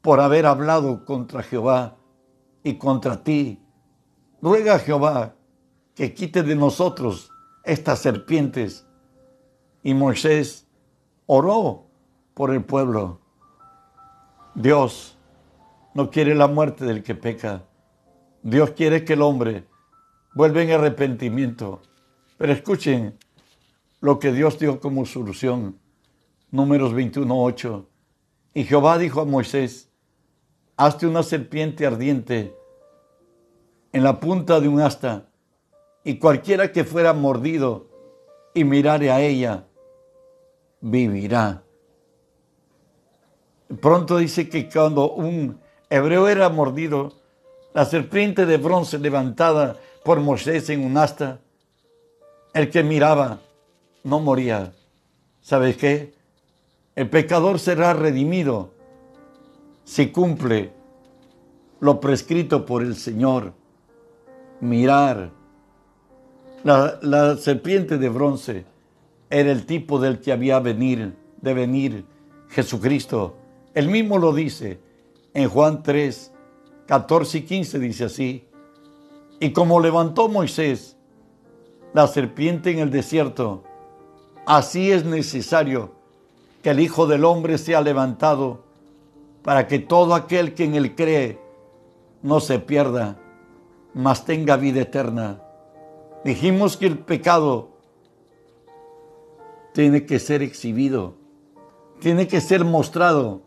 por 0.00 0.20
haber 0.20 0.46
hablado 0.46 1.04
contra 1.04 1.42
Jehová 1.42 1.96
y 2.62 2.74
contra 2.74 3.22
ti. 3.22 3.63
Ruega 4.44 4.74
a 4.74 4.78
Jehová 4.78 5.36
que 5.94 6.12
quite 6.12 6.42
de 6.42 6.54
nosotros 6.54 7.30
estas 7.64 8.00
serpientes. 8.00 8.86
Y 9.82 9.94
Moisés 9.94 10.66
oró 11.24 11.86
por 12.34 12.52
el 12.52 12.62
pueblo. 12.62 13.20
Dios 14.54 15.16
no 15.94 16.10
quiere 16.10 16.34
la 16.34 16.46
muerte 16.46 16.84
del 16.84 17.02
que 17.02 17.14
peca. 17.14 17.62
Dios 18.42 18.72
quiere 18.72 19.02
que 19.02 19.14
el 19.14 19.22
hombre 19.22 19.64
vuelva 20.34 20.60
en 20.60 20.72
arrepentimiento. 20.72 21.80
Pero 22.36 22.52
escuchen 22.52 23.16
lo 24.02 24.18
que 24.18 24.30
Dios 24.30 24.58
dio 24.58 24.78
como 24.78 25.06
solución. 25.06 25.78
Números 26.50 26.92
21.8. 26.92 27.86
Y 28.52 28.64
Jehová 28.64 28.98
dijo 28.98 29.22
a 29.22 29.24
Moisés, 29.24 29.88
hazte 30.76 31.06
una 31.06 31.22
serpiente 31.22 31.86
ardiente 31.86 32.54
en 33.94 34.02
la 34.02 34.18
punta 34.18 34.58
de 34.60 34.66
un 34.66 34.80
asta, 34.80 35.28
y 36.02 36.18
cualquiera 36.18 36.72
que 36.72 36.82
fuera 36.82 37.12
mordido 37.12 37.86
y 38.52 38.64
mirare 38.64 39.12
a 39.12 39.20
ella, 39.20 39.66
vivirá. 40.80 41.62
Pronto 43.80 44.16
dice 44.16 44.48
que 44.48 44.68
cuando 44.68 45.12
un 45.12 45.60
hebreo 45.88 46.26
era 46.26 46.48
mordido, 46.48 47.12
la 47.72 47.84
serpiente 47.84 48.46
de 48.46 48.56
bronce 48.56 48.98
levantada 48.98 49.76
por 50.02 50.18
Moisés 50.18 50.68
en 50.70 50.84
un 50.84 50.96
asta, 50.96 51.38
el 52.52 52.70
que 52.70 52.82
miraba 52.82 53.38
no 54.02 54.18
moría. 54.18 54.72
¿Sabes 55.40 55.76
qué? 55.76 56.14
El 56.96 57.08
pecador 57.08 57.60
será 57.60 57.92
redimido 57.92 58.70
si 59.84 60.10
cumple 60.10 60.72
lo 61.78 62.00
prescrito 62.00 62.66
por 62.66 62.82
el 62.82 62.96
Señor. 62.96 63.62
Mirar. 64.64 65.30
La, 66.62 67.36
serpiente 67.36 67.98
de 67.98 68.08
bronce 68.08 68.64
era 69.28 69.52
el 69.52 69.66
tipo 69.66 70.00
del 70.00 70.20
que 70.20 70.32
había 70.32 70.58
venir, 70.58 71.14
de 71.42 71.52
venir 71.52 72.06
Jesucristo. 72.48 73.36
Él 73.74 73.88
mismo 73.88 74.16
lo 74.16 74.32
dice 74.32 74.80
en 75.34 75.50
Juan 75.50 75.82
3, 75.82 76.32
14 76.86 77.38
y 77.38 77.42
15 77.42 77.78
dice 77.78 78.04
así. 78.04 78.44
Y 79.38 79.52
como 79.52 79.80
levantó 79.80 80.28
Moisés 80.28 80.96
la 81.92 82.06
serpiente 82.06 82.70
en 82.70 82.78
el 82.78 82.90
desierto, 82.90 83.64
así 84.46 84.90
es 84.90 85.04
necesario 85.04 85.92
que 86.62 86.70
el 86.70 86.80
Hijo 86.80 87.06
del 87.06 87.26
Hombre 87.26 87.58
sea 87.58 87.82
levantado 87.82 88.64
para 89.42 89.68
que 89.68 89.78
todo 89.78 90.14
aquel 90.14 90.54
que 90.54 90.64
en 90.64 90.74
él 90.74 90.94
cree 90.94 91.38
no 92.22 92.40
se 92.40 92.58
pierda, 92.58 93.18
mas 93.94 94.24
tenga 94.24 94.56
vida 94.56 94.82
eterna. 94.82 95.40
Dijimos 96.24 96.76
que 96.76 96.86
el 96.86 96.98
pecado 96.98 97.70
tiene 99.72 100.04
que 100.06 100.18
ser 100.18 100.42
exhibido, 100.42 101.14
tiene 102.00 102.28
que 102.28 102.40
ser 102.40 102.64
mostrado. 102.64 103.42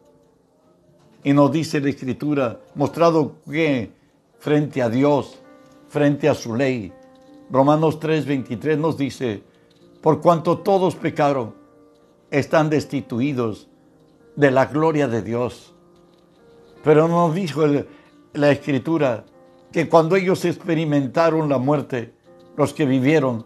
Y 1.23 1.33
nos 1.33 1.51
dice 1.51 1.81
la 1.81 1.89
Escritura, 1.89 2.61
mostrado 2.75 3.35
que 3.49 3.91
frente 4.39 4.81
a 4.81 4.89
Dios, 4.89 5.39
frente 5.89 6.29
a 6.29 6.35
su 6.35 6.55
ley. 6.55 6.93
Romanos 7.49 7.99
3:23 7.99 8.77
nos 8.77 8.97
dice, 8.97 9.43
por 10.01 10.21
cuanto 10.21 10.59
todos 10.59 10.95
pecaron, 10.95 11.55
están 12.31 12.69
destituidos 12.69 13.67
de 14.35 14.51
la 14.51 14.65
gloria 14.65 15.07
de 15.07 15.21
Dios 15.21 15.73
pero 16.87 17.09
nos 17.09 17.35
dijo 17.35 17.65
la 18.33 18.49
escritura 18.49 19.25
que 19.77 19.87
cuando 19.87 20.15
ellos 20.15 20.43
experimentaron 20.43 21.49
la 21.49 21.59
muerte, 21.59 22.11
los 22.55 22.73
que 22.73 22.87
vivieron, 22.87 23.45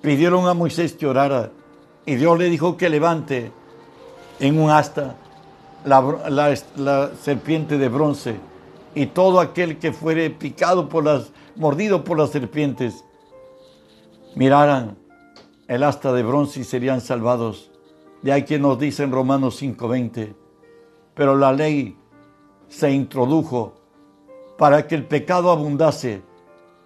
pidieron 0.00 0.48
a 0.48 0.54
Moisés 0.54 0.94
que 0.94 1.06
orara 1.06 1.50
y 2.06 2.14
Dios 2.14 2.38
le 2.38 2.48
dijo 2.48 2.78
que 2.78 2.88
levante 2.88 3.52
en 4.40 4.58
un 4.58 4.70
asta 4.70 5.16
la, 5.84 7.10
serpiente 7.20 7.76
de 7.76 7.90
bronce 7.90 8.36
y 8.94 9.04
todo 9.04 9.38
aquel 9.38 9.78
que 9.78 9.92
fuere 9.92 10.30
picado 10.30 10.88
por 10.88 11.04
las, 11.04 11.30
mordido 11.56 12.04
por 12.04 12.16
las 12.18 12.30
serpientes, 12.30 13.04
miraran 14.36 14.96
el 15.68 15.82
asta 15.82 16.14
de 16.14 16.22
bronce 16.22 16.60
y 16.60 16.64
serían 16.64 17.02
salvados. 17.02 17.70
De 18.22 18.32
ahí 18.32 18.44
que 18.44 18.58
nos 18.58 18.78
dice 18.78 19.02
en 19.02 19.12
Romanos 19.12 19.60
5:20, 19.60 20.34
pero 21.14 21.36
la 21.36 21.52
ley 21.52 21.98
se 22.68 22.92
introdujo 22.92 23.83
para 24.56 24.86
que 24.86 24.94
el 24.94 25.04
pecado 25.06 25.50
abundase, 25.50 26.22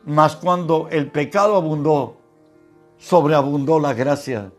mas 0.04 0.36
cuando 0.36 0.88
el 0.90 1.10
pecado 1.10 1.56
abundó, 1.56 2.16
sobreabundó 2.98 3.78
la 3.78 3.94
gracia. 3.94 4.52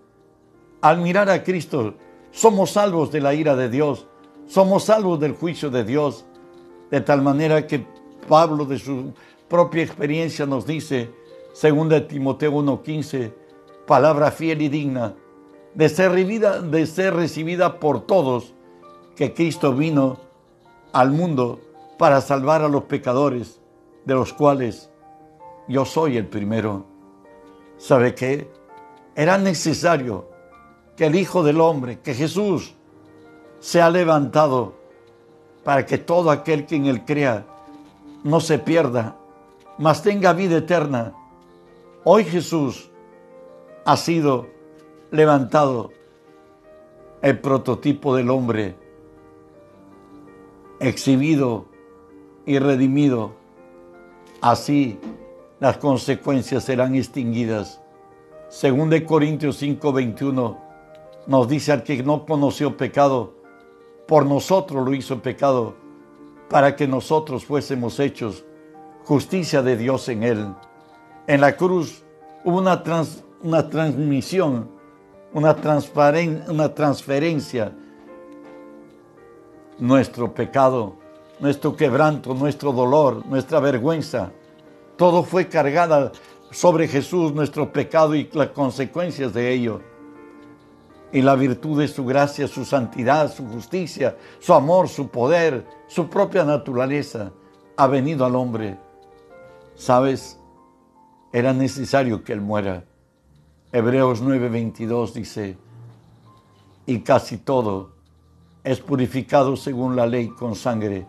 Al 0.81 0.99
mirar 0.99 1.29
a 1.29 1.43
Cristo, 1.43 1.95
somos 2.31 2.71
salvos 2.71 3.11
de 3.11 3.21
la 3.21 3.33
ira 3.33 3.55
de 3.55 3.69
Dios, 3.69 4.07
somos 4.47 4.83
salvos 4.85 5.19
del 5.19 5.33
juicio 5.33 5.69
de 5.69 5.83
Dios, 5.83 6.25
de 6.91 7.01
tal 7.01 7.21
manera 7.21 7.67
que 7.67 7.85
Pablo 8.27 8.65
de 8.65 8.79
su 8.79 9.13
propia 9.47 9.83
experiencia 9.83 10.45
nos 10.45 10.65
dice, 10.65 11.11
según 11.53 11.89
de 11.89 12.01
Timoteo 12.01 12.53
1.15, 12.53 13.33
palabra 13.87 14.31
fiel 14.31 14.61
y 14.61 14.69
digna, 14.69 15.15
de 15.73 15.89
ser, 15.89 16.11
recibida, 16.11 16.61
de 16.61 16.85
ser 16.85 17.15
recibida 17.15 17.79
por 17.79 18.05
todos, 18.05 18.53
que 19.15 19.33
Cristo 19.33 19.73
vino 19.73 20.17
al 20.93 21.11
mundo 21.11 21.59
para 21.99 22.21
salvar 22.21 22.61
a 22.61 22.69
los 22.69 22.85
pecadores, 22.85 23.59
de 24.05 24.13
los 24.13 24.31
cuales 24.31 24.89
yo 25.67 25.83
soy 25.83 26.15
el 26.15 26.27
primero. 26.27 26.85
¿Sabe 27.77 28.15
qué? 28.15 28.49
Era 29.15 29.37
necesario 29.37 30.29
que 30.95 31.07
el 31.07 31.15
Hijo 31.15 31.43
del 31.43 31.59
Hombre, 31.59 31.99
que 31.99 32.13
Jesús, 32.13 32.73
se 33.59 33.81
ha 33.81 33.89
levantado 33.89 34.75
para 35.65 35.85
que 35.85 35.97
todo 35.97 36.31
aquel 36.31 36.65
que 36.65 36.77
en 36.77 36.85
él 36.85 37.03
crea 37.03 37.45
no 38.23 38.39
se 38.39 38.59
pierda, 38.59 39.17
mas 39.77 40.01
tenga 40.01 40.31
vida 40.31 40.59
eterna. 40.59 41.13
Hoy 42.05 42.23
Jesús 42.23 42.89
ha 43.83 43.97
sido 43.97 44.47
levantado 45.11 45.91
el 47.21 47.39
prototipo 47.39 48.15
del 48.15 48.29
hombre, 48.29 48.77
exhibido 50.79 51.68
y 52.49 52.57
redimido. 52.57 53.33
Así 54.41 54.99
las 55.59 55.77
consecuencias 55.77 56.63
serán 56.63 56.95
extinguidas. 56.95 57.79
Según 58.49 58.89
de 58.89 59.05
Corintios 59.05 59.61
5:21 59.61 60.57
nos 61.27 61.47
dice 61.47 61.73
al 61.73 61.83
que 61.83 62.01
no 62.01 62.25
conoció 62.25 62.75
pecado, 62.75 63.35
por 64.07 64.25
nosotros 64.25 64.83
lo 64.83 64.95
hizo 64.95 65.21
pecado, 65.21 65.75
para 66.49 66.75
que 66.75 66.87
nosotros 66.87 67.45
fuésemos 67.45 67.99
hechos 67.99 68.43
justicia 69.03 69.61
de 69.61 69.77
Dios 69.77 70.09
en 70.09 70.23
él. 70.23 70.47
En 71.27 71.41
la 71.41 71.55
cruz 71.55 72.03
hubo 72.43 72.57
una, 72.57 72.81
una 73.43 73.69
transmisión, 73.69 74.71
una, 75.33 75.55
una 76.47 76.73
transferencia. 76.73 77.73
Nuestro 79.77 80.33
pecado, 80.33 80.98
nuestro 81.39 81.75
quebranto, 81.75 82.33
nuestro 82.33 82.71
dolor, 82.71 83.25
nuestra 83.25 83.59
vergüenza, 83.59 84.31
todo 84.97 85.23
fue 85.23 85.47
cargada 85.47 86.11
sobre 86.51 86.87
Jesús, 86.87 87.33
nuestro 87.33 87.71
pecado 87.71 88.15
y 88.15 88.29
las 88.33 88.49
consecuencias 88.49 89.33
de 89.33 89.53
ello 89.53 89.81
y 91.11 91.21
la 91.21 91.35
virtud 91.35 91.79
de 91.79 91.87
su 91.87 92.05
gracia, 92.05 92.47
su 92.47 92.65
santidad, 92.65 93.33
su 93.33 93.45
justicia, 93.47 94.15
su 94.39 94.53
amor, 94.53 94.89
su 94.89 95.09
poder, 95.09 95.65
su 95.87 96.07
propia 96.07 96.43
naturaleza 96.43 97.31
ha 97.77 97.87
venido 97.87 98.25
al 98.25 98.35
hombre. 98.35 98.77
¿Sabes? 99.75 100.37
Era 101.31 101.53
necesario 101.53 102.23
que 102.23 102.33
Él 102.33 102.41
muera. 102.41 102.83
Hebreos 103.71 104.21
9:22 104.21 105.13
dice, 105.13 105.57
y 106.85 106.99
casi 107.01 107.37
todo 107.37 107.91
es 108.63 108.79
purificado 108.79 109.55
según 109.55 109.95
la 109.95 110.05
ley 110.05 110.29
con 110.29 110.55
sangre, 110.55 111.05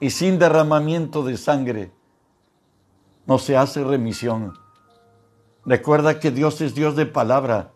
y 0.00 0.10
sin 0.10 0.38
derramamiento 0.38 1.22
de 1.24 1.36
sangre 1.36 1.92
no 3.26 3.38
se 3.38 3.56
hace 3.56 3.84
remisión. 3.84 4.58
Recuerda 5.64 6.18
que 6.20 6.30
Dios 6.30 6.60
es 6.60 6.74
Dios 6.74 6.96
de 6.96 7.06
palabra 7.06 7.72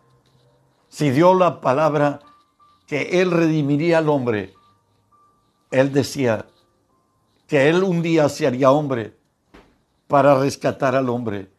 si 0.93 1.09
dio 1.09 1.33
la 1.33 1.59
palabra 1.59 2.19
que 2.85 3.19
Él 3.19 3.31
redimiría 3.31 3.97
al 3.97 4.09
hombre, 4.09 4.53
Él 5.71 5.91
decía 5.91 6.45
que 7.47 7.67
Él 7.67 7.81
un 7.83 8.03
día 8.03 8.29
se 8.29 8.45
haría 8.45 8.69
hombre 8.69 9.17
para 10.07 10.39
rescatar 10.39 10.93
al 10.93 11.09
hombre, 11.09 11.49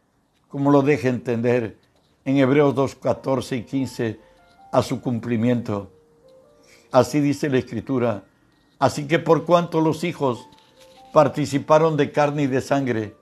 como 0.46 0.70
lo 0.70 0.83
deja 0.83 1.09
entender 1.09 1.77
en 2.24 2.37
Hebreos 2.37 2.77
2, 2.77 2.94
14 2.94 3.57
y 3.57 3.62
15 3.64 4.20
a 4.70 4.83
su 4.83 5.00
cumplimiento. 5.00 5.90
Así 6.92 7.18
dice 7.18 7.50
la 7.50 7.59
Escritura. 7.59 8.22
Así 8.79 9.09
que 9.09 9.18
por 9.18 9.44
cuanto 9.44 9.81
los 9.81 10.05
hijos 10.05 10.48
participaron 11.14 11.96
de 11.96 12.11
carne 12.11 12.42
y 12.42 12.46
de 12.48 12.61
sangre, 12.61 13.16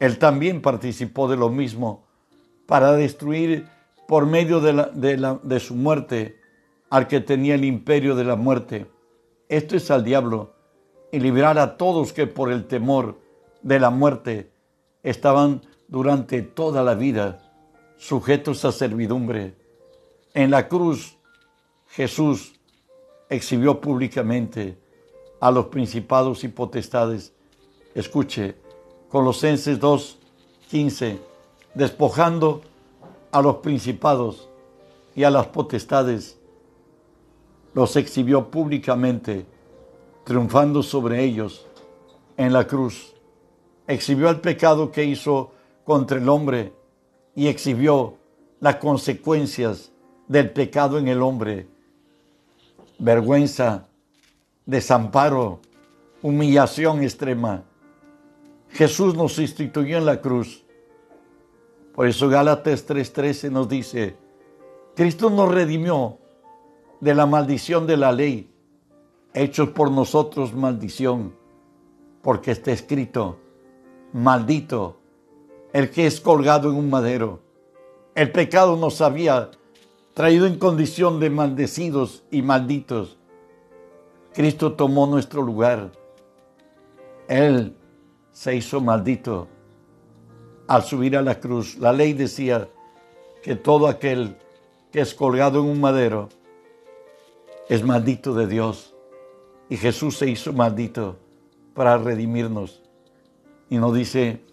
Él 0.00 0.18
también 0.18 0.60
participó 0.60 1.28
de 1.28 1.38
lo 1.38 1.48
mismo 1.48 2.04
para 2.66 2.92
destruir 2.92 3.66
por 4.06 4.26
medio 4.26 4.60
de, 4.60 5.60
su 5.60 5.74
muerte 5.74 6.38
al 6.90 7.08
que 7.08 7.20
tenía 7.20 7.54
el 7.54 7.64
imperio 7.64 8.16
de 8.16 8.24
la 8.24 8.36
muerte. 8.36 8.86
Esto 9.48 9.76
es 9.76 9.90
al 9.90 10.04
diablo 10.04 10.56
y 11.10 11.18
liberar 11.18 11.58
a 11.58 11.78
todos 11.78 12.12
que 12.12 12.26
por 12.26 12.52
el 12.52 12.66
temor 12.66 13.18
de 13.62 13.80
la 13.80 13.88
muerte 13.88 14.52
estaban 15.02 15.62
durante 15.88 16.42
toda 16.42 16.82
la 16.82 16.94
vida 16.94 17.50
sujetos 17.96 18.62
a 18.66 18.72
servidumbre. 18.72 19.54
En 20.34 20.50
la 20.50 20.68
cruz 20.68 21.16
Jesús 21.88 22.60
exhibió 23.30 23.80
públicamente 23.80 24.76
a 25.40 25.50
los 25.50 25.66
principados 25.66 26.44
y 26.44 26.48
potestades. 26.48 27.32
Escuche, 27.94 28.56
Colosenses 29.08 29.80
2.15, 29.80 31.18
despojando 31.74 32.62
a 33.30 33.40
los 33.42 33.56
principados 33.56 34.48
y 35.14 35.24
a 35.24 35.30
las 35.30 35.46
potestades, 35.46 36.38
los 37.74 37.96
exhibió 37.96 38.50
públicamente, 38.50 39.46
triunfando 40.24 40.82
sobre 40.82 41.22
ellos 41.22 41.66
en 42.36 42.52
la 42.52 42.66
cruz. 42.66 43.14
Exhibió 43.86 44.28
el 44.30 44.40
pecado 44.40 44.90
que 44.90 45.04
hizo 45.04 45.52
contra 45.84 46.18
el 46.18 46.28
hombre 46.28 46.72
y 47.34 47.46
exhibió 47.46 48.16
las 48.60 48.76
consecuencias 48.76 49.92
del 50.26 50.50
pecado 50.50 50.98
en 50.98 51.08
el 51.08 51.22
hombre. 51.22 51.68
Vergüenza, 52.98 53.85
desamparo, 54.66 55.60
humillación 56.22 57.02
extrema. 57.02 57.64
Jesús 58.70 59.14
nos 59.14 59.38
instituyó 59.38 59.96
en 59.96 60.04
la 60.04 60.20
cruz 60.20 60.66
por 61.96 62.06
eso 62.06 62.28
Gálatas 62.28 62.86
3:13 62.86 63.50
nos 63.50 63.70
dice, 63.70 64.16
Cristo 64.94 65.30
nos 65.30 65.50
redimió 65.50 66.18
de 67.00 67.14
la 67.14 67.24
maldición 67.24 67.86
de 67.86 67.96
la 67.96 68.12
ley, 68.12 68.52
hechos 69.32 69.70
por 69.70 69.90
nosotros 69.90 70.52
maldición, 70.52 71.34
porque 72.20 72.50
está 72.50 72.70
escrito, 72.70 73.38
maldito 74.12 74.98
el 75.72 75.90
que 75.90 76.06
es 76.06 76.20
colgado 76.20 76.68
en 76.70 76.76
un 76.76 76.90
madero. 76.90 77.40
El 78.14 78.30
pecado 78.30 78.76
nos 78.76 79.00
había 79.00 79.50
traído 80.12 80.46
en 80.46 80.58
condición 80.58 81.18
de 81.18 81.30
maldecidos 81.30 82.24
y 82.30 82.42
malditos. 82.42 83.16
Cristo 84.36 84.74
tomó 84.74 85.06
nuestro 85.06 85.40
lugar. 85.40 85.90
Él 87.26 87.74
se 88.32 88.54
hizo 88.54 88.82
maldito 88.82 89.48
al 90.68 90.82
subir 90.82 91.16
a 91.16 91.22
la 91.22 91.40
cruz. 91.40 91.78
La 91.78 91.90
ley 91.90 92.12
decía 92.12 92.68
que 93.42 93.56
todo 93.56 93.88
aquel 93.88 94.36
que 94.92 95.00
es 95.00 95.14
colgado 95.14 95.60
en 95.60 95.70
un 95.70 95.80
madero 95.80 96.28
es 97.70 97.82
maldito 97.82 98.34
de 98.34 98.46
Dios. 98.46 98.94
Y 99.70 99.78
Jesús 99.78 100.18
se 100.18 100.28
hizo 100.28 100.52
maldito 100.52 101.16
para 101.72 101.96
redimirnos. 101.96 102.82
Y 103.70 103.78
nos 103.78 103.94
dice 103.94 104.44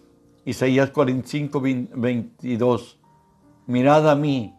Isaías 0.46 0.92
45, 0.92 1.62
22, 1.62 3.00
mirad 3.68 4.10
a 4.10 4.16
mí 4.16 4.56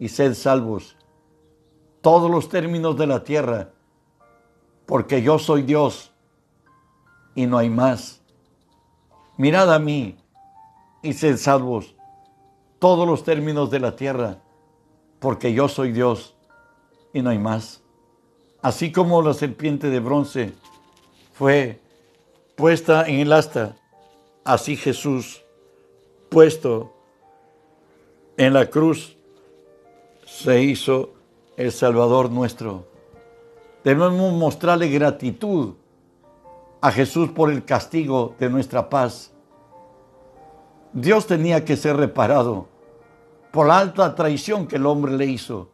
y 0.00 0.08
sed 0.08 0.34
salvos 0.34 0.96
todos 2.00 2.28
los 2.28 2.48
términos 2.48 2.96
de 2.96 3.06
la 3.06 3.22
tierra, 3.22 3.70
porque 4.86 5.22
yo 5.22 5.38
soy 5.38 5.62
Dios 5.62 6.12
y 7.34 7.46
no 7.46 7.58
hay 7.58 7.70
más. 7.70 8.20
Mirad 9.36 9.72
a 9.72 9.78
mí 9.78 10.16
y 11.02 11.12
sed 11.12 11.36
salvos 11.36 11.94
todos 12.78 13.06
los 13.06 13.22
términos 13.22 13.70
de 13.70 13.78
la 13.78 13.94
tierra, 13.94 14.38
porque 15.20 15.52
yo 15.52 15.68
soy 15.68 15.92
Dios 15.92 16.34
y 17.12 17.22
no 17.22 17.30
hay 17.30 17.38
más. 17.38 17.80
Así 18.60 18.90
como 18.90 19.22
la 19.22 19.34
serpiente 19.34 19.88
de 19.88 20.00
bronce 20.00 20.52
fue 21.32 21.80
puesta 22.56 23.06
en 23.06 23.20
el 23.20 23.32
asta, 23.32 23.76
así 24.44 24.76
Jesús, 24.76 25.42
puesto 26.28 26.92
en 28.36 28.52
la 28.52 28.68
cruz, 28.68 29.16
se 30.26 30.62
hizo 30.62 31.10
el 31.56 31.70
Salvador 31.70 32.30
nuestro. 32.30 32.91
Debemos 33.84 34.32
mostrarle 34.32 34.88
gratitud 34.88 35.74
a 36.80 36.90
Jesús 36.90 37.30
por 37.30 37.50
el 37.50 37.64
castigo 37.64 38.34
de 38.38 38.48
nuestra 38.48 38.88
paz 38.88 39.32
Dios 40.92 41.26
tenía 41.26 41.64
que 41.64 41.76
ser 41.76 41.96
reparado 41.96 42.68
por 43.50 43.66
la 43.66 43.78
alta 43.78 44.14
traición 44.14 44.66
que 44.66 44.76
el 44.76 44.84
hombre 44.84 45.16
le 45.16 45.24
hizo. 45.24 45.70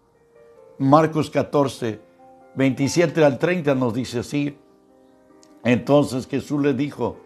Marcos 0.79 1.29
14, 1.29 2.01
27 2.55 3.25
al 3.25 3.37
30 3.39 3.75
nos 3.75 3.95
dice 3.95 4.21
así. 4.21 4.57
Entonces 5.65 6.29
Jesús 6.29 6.63
le 6.63 6.73
dijo, 6.73 7.17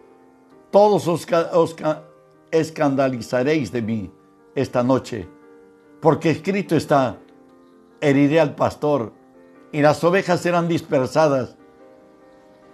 todos 0.71 1.07
os, 1.07 1.27
escandalizaréis 2.49 3.71
de 3.71 3.81
mí 3.83 4.11
esta 4.55 4.81
noche, 4.81 5.27
porque 6.01 6.31
escrito 6.31 6.75
está, 6.75 7.17
heriré 8.01 8.39
al 8.39 8.55
pastor 8.55 9.13
y 9.73 9.81
las 9.81 10.03
ovejas 10.03 10.39
serán 10.39 10.69
dispersadas, 10.69 11.57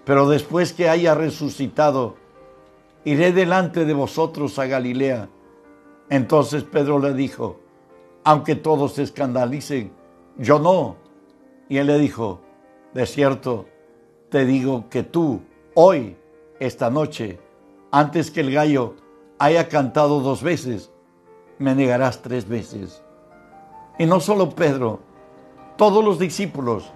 pero 0.03 0.27
después 0.27 0.73
que 0.73 0.89
haya 0.89 1.15
resucitado, 1.15 2.17
iré 3.05 3.31
delante 3.31 3.85
de 3.85 3.93
vosotros 3.93 4.59
a 4.59 4.67
Galilea. 4.67 5.29
Entonces 6.09 6.63
Pedro 6.63 6.99
le 6.99 7.13
dijo, 7.13 7.61
aunque 8.25 8.55
todos 8.55 8.93
se 8.95 9.03
escandalicen, 9.03 9.93
yo 10.37 10.59
no. 10.59 10.97
Y 11.69 11.77
él 11.77 11.87
le 11.87 11.97
dijo, 11.97 12.41
de 12.93 13.05
cierto, 13.05 13.67
te 14.29 14.45
digo 14.45 14.89
que 14.89 15.03
tú, 15.03 15.41
hoy, 15.75 16.17
esta 16.59 16.89
noche, 16.89 17.39
antes 17.91 18.29
que 18.29 18.41
el 18.41 18.51
gallo 18.51 18.95
haya 19.37 19.69
cantado 19.69 20.19
dos 20.19 20.43
veces, 20.43 20.91
me 21.59 21.75
negarás 21.75 22.21
tres 22.21 22.47
veces. 22.47 23.01
Y 23.97 24.05
no 24.05 24.19
solo 24.19 24.49
Pedro, 24.49 24.99
todos 25.79 26.03
los 26.03 26.19
discípulos 26.19 26.91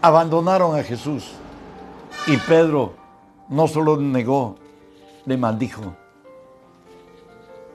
abandonaron 0.00 0.74
a 0.78 0.82
Jesús. 0.82 1.32
Y 2.26 2.38
Pedro 2.38 2.94
no 3.50 3.68
solo 3.68 3.98
negó, 3.98 4.56
le 5.26 5.36
maldijo. 5.36 5.94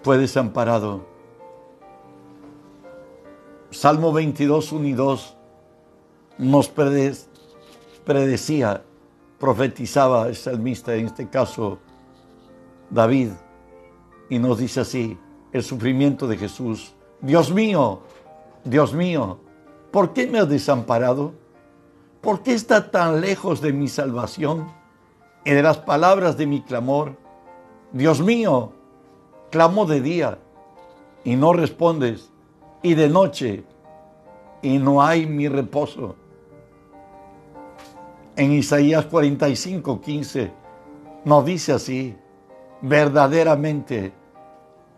Fue 0.02 0.18
desamparado. 0.18 1.06
Salmo 3.70 4.12
22, 4.12 4.72
1 4.72 4.88
y 4.88 4.94
2 4.94 5.36
nos 6.40 6.68
predecía, 8.04 8.84
profetizaba 9.38 10.30
el 10.30 10.36
salmista, 10.36 10.96
en 10.96 11.06
este 11.06 11.30
caso 11.30 11.78
David, 12.90 13.34
y 14.32 14.40
nos 14.40 14.58
dice 14.58 14.80
así, 14.80 15.16
el 15.54 15.62
sufrimiento 15.62 16.28
de 16.28 16.38
Jesús. 16.38 16.96
Dios 17.22 17.54
mío, 17.54 18.00
Dios 18.64 18.96
mío, 18.96 19.42
¿por 19.91 20.13
qué 20.13 20.28
me 20.28 20.39
has 20.39 20.49
desamparado? 20.49 21.34
¿Por 22.21 22.41
qué 22.43 22.54
está 22.54 22.91
tan 22.91 23.21
lejos 23.21 23.62
de 23.62 23.73
mi 23.73 23.88
salvación 23.88 24.71
y 25.45 25.52
de 25.52 25.63
las 25.63 25.78
palabras 25.78 26.38
de 26.38 26.47
mi 26.47 26.62
clamor? 26.62 27.15
Dios 27.91 28.21
mío, 28.21 28.73
clamo 29.49 29.86
de 29.86 30.02
día 30.02 30.38
y 31.23 31.36
no 31.36 31.54
respondes, 31.54 32.32
y 32.82 32.93
de 32.93 33.10
noche 33.10 33.63
y 34.62 34.78
no 34.78 35.02
hay 35.02 35.25
mi 35.25 35.47
reposo. 35.47 36.15
En 38.36 38.54
Isaías 38.54 39.06
45, 39.06 40.02
15 40.02 40.52
nos 41.25 41.45
dice 41.45 41.73
así, 41.73 42.15
verdaderamente, 42.82 44.13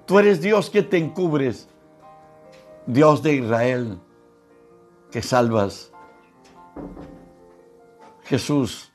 tú 0.05 0.19
eres 0.19 0.41
Dios 0.41 0.69
que 0.69 0.83
te 0.83 0.97
encubres, 0.97 1.67
Dios 2.85 3.23
de 3.23 3.35
Israel, 3.35 3.99
que 5.11 5.21
salvas. 5.21 5.91
Jesús 8.23 8.91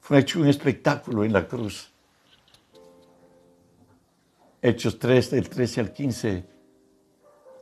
fue 0.00 0.20
hecho 0.20 0.40
un 0.40 0.48
espectáculo 0.48 1.24
en 1.24 1.32
la 1.32 1.46
cruz. 1.46 1.92
Hechos 4.60 4.98
3, 4.98 5.30
del 5.32 5.48
13 5.48 5.80
al 5.80 5.92
15. 5.92 6.46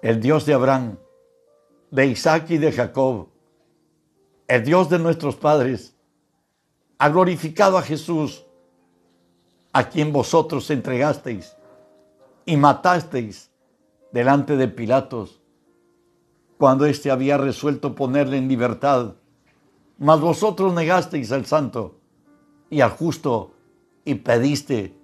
El 0.03 0.21
Dios 0.21 0.47
de 0.47 0.55
Abraham, 0.55 0.97
de 1.91 2.07
Isaac 2.07 2.51
y 2.51 2.59
de 2.59 2.73
Jacob, 2.73 3.29
el 4.47 4.65
Dios 4.65 4.89
de 4.89 4.99
nuestros 4.99 5.37
padres, 5.37 5.95
ha 6.99 7.09
glorificado 7.09 7.79
a 7.79 7.83
Jesús, 7.83 8.45
a 9.73 9.89
quien 9.89 10.13
vosotros 10.13 10.71
entregasteis 10.71 11.57
y 12.45 12.57
matasteis 12.57 13.51
delante 14.13 14.57
de 14.57 14.69
Pilatos, 14.69 15.40
cuando 16.61 16.85
éste 16.85 17.11
había 17.11 17.39
resuelto 17.39 17.95
ponerle 17.95 18.37
en 18.37 18.47
libertad 18.47 19.15
mas 20.01 20.19
vosotros 20.19 20.73
negasteis 20.73 21.31
al 21.31 21.45
santo 21.45 22.01
y 22.71 22.81
al 22.81 22.91
justo 22.91 23.53
y 24.05 24.15
pediste 24.15 24.95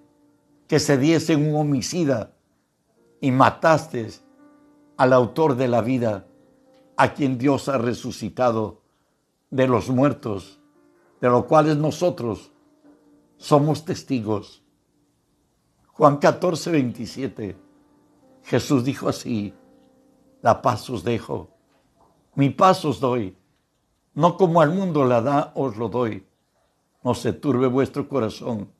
que 0.67 0.81
se 0.81 0.97
diese 0.97 1.37
un 1.37 1.55
homicida 1.55 2.33
y 3.21 3.31
matasteis 3.31 4.25
al 4.97 5.13
autor 5.13 5.57
de 5.57 5.69
la 5.69 5.83
vida, 5.83 6.27
a 6.97 7.13
quien 7.13 7.37
Dios 7.37 7.69
ha 7.69 7.77
resucitado 7.77 8.81
de 9.51 9.67
los 9.67 9.91
muertos, 9.91 10.61
de 11.21 11.29
los 11.29 11.45
cuales 11.45 11.77
nosotros 11.77 12.51
somos 13.37 13.85
testigos. 13.85 14.63
Juan 15.89 16.17
14, 16.17 16.71
27. 16.71 17.57
Jesús 18.45 18.83
dijo 18.83 19.11
así, 19.11 19.53
la 20.47 20.55
paz 20.63 20.89
os 20.95 21.03
dejo, 21.03 21.39
mi 22.39 22.49
paz 22.51 22.85
os 22.85 23.01
doy 23.01 23.25
no 24.17 24.39
como 24.39 24.63
al 24.63 24.71
mundo 24.71 25.05
la 25.05 25.21
da, 25.21 25.53
os 25.55 25.77
lo 25.77 25.89
doy. 25.91 26.27
No 27.05 27.15
se 27.15 27.35
turbe 27.35 27.67
vuestro 27.67 28.09
corazón, 28.09 28.73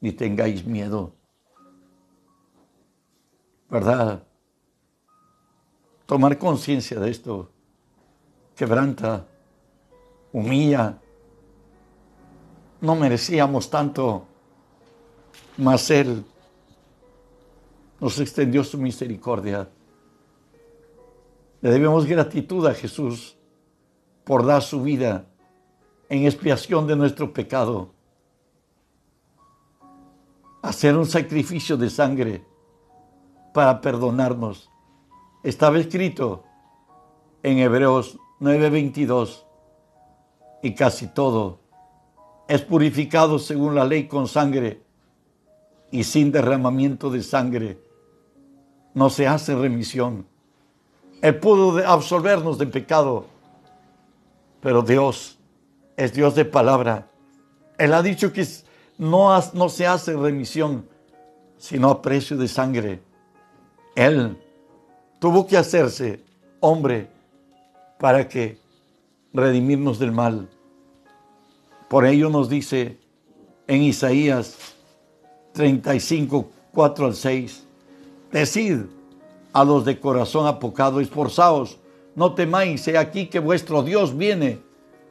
ni 0.00 0.12
tengáis 0.12 0.66
miedo. 0.66 1.14
¿Verdad? 3.70 4.22
Tomar 6.04 6.36
conciencia 6.36 7.00
de 7.00 7.10
esto 7.10 7.50
quebranta, 8.54 9.26
humilla. 10.30 11.00
No 12.82 12.94
merecíamos 12.94 13.70
tanto, 13.70 14.26
mas 15.56 15.90
Él 15.90 16.22
nos 17.98 18.20
extendió 18.20 18.62
su 18.62 18.76
misericordia. 18.76 19.70
Le 21.64 21.70
debemos 21.70 22.04
gratitud 22.04 22.66
a 22.66 22.74
Jesús 22.74 23.38
por 24.24 24.44
dar 24.44 24.60
su 24.60 24.82
vida 24.82 25.24
en 26.10 26.26
expiación 26.26 26.86
de 26.86 26.94
nuestro 26.94 27.32
pecado, 27.32 27.94
hacer 30.60 30.94
un 30.94 31.06
sacrificio 31.06 31.78
de 31.78 31.88
sangre 31.88 32.44
para 33.54 33.80
perdonarnos. 33.80 34.70
Estaba 35.42 35.78
escrito 35.78 36.44
en 37.42 37.56
Hebreos 37.56 38.18
9:22 38.40 39.46
y 40.62 40.74
casi 40.74 41.06
todo 41.06 41.60
es 42.46 42.60
purificado 42.60 43.38
según 43.38 43.74
la 43.74 43.86
ley 43.86 44.06
con 44.06 44.28
sangre 44.28 44.82
y 45.90 46.04
sin 46.04 46.30
derramamiento 46.30 47.08
de 47.08 47.22
sangre 47.22 47.78
no 48.92 49.08
se 49.08 49.26
hace 49.26 49.54
remisión. 49.54 50.33
Él 51.24 51.36
pudo 51.40 51.78
absolvernos 51.88 52.58
de 52.58 52.66
pecado 52.66 53.24
pero 54.60 54.80
Dios 54.80 55.38
es 55.94 56.14
Dios 56.14 56.34
de 56.34 56.46
palabra. 56.46 57.06
Él 57.76 57.92
ha 57.92 58.02
dicho 58.02 58.32
que 58.32 58.46
no, 58.96 59.38
no 59.52 59.68
se 59.68 59.86
hace 59.86 60.14
remisión, 60.16 60.88
sino 61.58 61.90
a 61.90 62.00
precio 62.00 62.34
de 62.38 62.48
sangre. 62.48 63.02
Él 63.94 64.38
tuvo 65.18 65.46
que 65.46 65.58
hacerse 65.58 66.24
hombre 66.60 67.08
para 67.98 68.26
que 68.26 68.58
redimirnos 69.34 69.98
del 69.98 70.12
mal. 70.12 70.48
Por 71.90 72.06
ello 72.06 72.30
nos 72.30 72.48
dice 72.48 72.96
en 73.66 73.82
Isaías 73.82 74.56
35, 75.52 76.50
4 76.72 77.06
al 77.06 77.14
6, 77.14 77.64
decid 78.32 78.80
a 79.54 79.64
los 79.64 79.86
de 79.86 79.98
corazón 79.98 80.46
apocado, 80.46 81.00
esforzaos 81.00 81.78
no 82.14 82.34
temáis, 82.34 82.86
he 82.86 82.96
aquí 82.96 83.26
que 83.26 83.40
vuestro 83.40 83.82
Dios 83.82 84.16
viene 84.16 84.60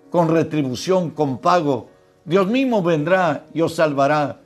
con 0.10 0.30
retribución, 0.30 1.10
con 1.10 1.40
pago. 1.40 1.90
Dios 2.24 2.48
mismo 2.48 2.82
vendrá 2.82 3.46
y 3.54 3.62
os 3.62 3.76
salvará. 3.76 4.42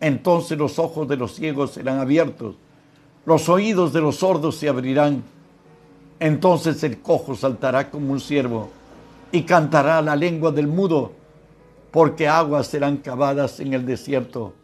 Entonces 0.00 0.58
los 0.58 0.78
ojos 0.78 1.06
de 1.06 1.16
los 1.16 1.34
ciegos 1.34 1.72
serán 1.72 2.00
abiertos, 2.00 2.56
los 3.24 3.48
oídos 3.48 3.92
de 3.92 4.00
los 4.00 4.16
sordos 4.16 4.56
se 4.56 4.68
abrirán. 4.68 5.22
Entonces 6.18 6.82
el 6.82 7.00
cojo 7.00 7.36
saltará 7.36 7.90
como 7.90 8.12
un 8.12 8.20
ciervo 8.20 8.70
y 9.30 9.42
cantará 9.42 10.02
la 10.02 10.16
lengua 10.16 10.50
del 10.50 10.66
mudo, 10.66 11.12
porque 11.92 12.26
aguas 12.26 12.66
serán 12.66 12.96
cavadas 12.96 13.60
en 13.60 13.74
el 13.74 13.86
desierto, 13.86 14.54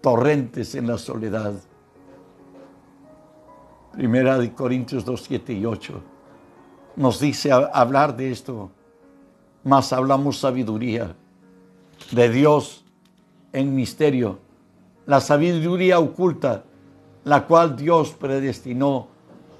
torrentes 0.00 0.76
en 0.76 0.86
la 0.86 0.98
soledad. 0.98 1.54
Primera 3.92 4.38
de 4.38 4.52
Corintios 4.52 5.04
2, 5.04 5.22
7 5.22 5.52
y 5.52 5.66
8 5.66 6.02
nos 6.96 7.20
dice 7.20 7.50
hablar 7.52 8.16
de 8.16 8.30
esto, 8.30 8.70
más 9.64 9.92
hablamos 9.92 10.38
sabiduría 10.38 11.14
de 12.10 12.28
Dios 12.30 12.84
en 13.52 13.74
misterio, 13.74 14.38
la 15.06 15.20
sabiduría 15.20 15.98
oculta, 15.98 16.64
la 17.24 17.46
cual 17.46 17.76
Dios 17.76 18.12
predestinó 18.12 19.08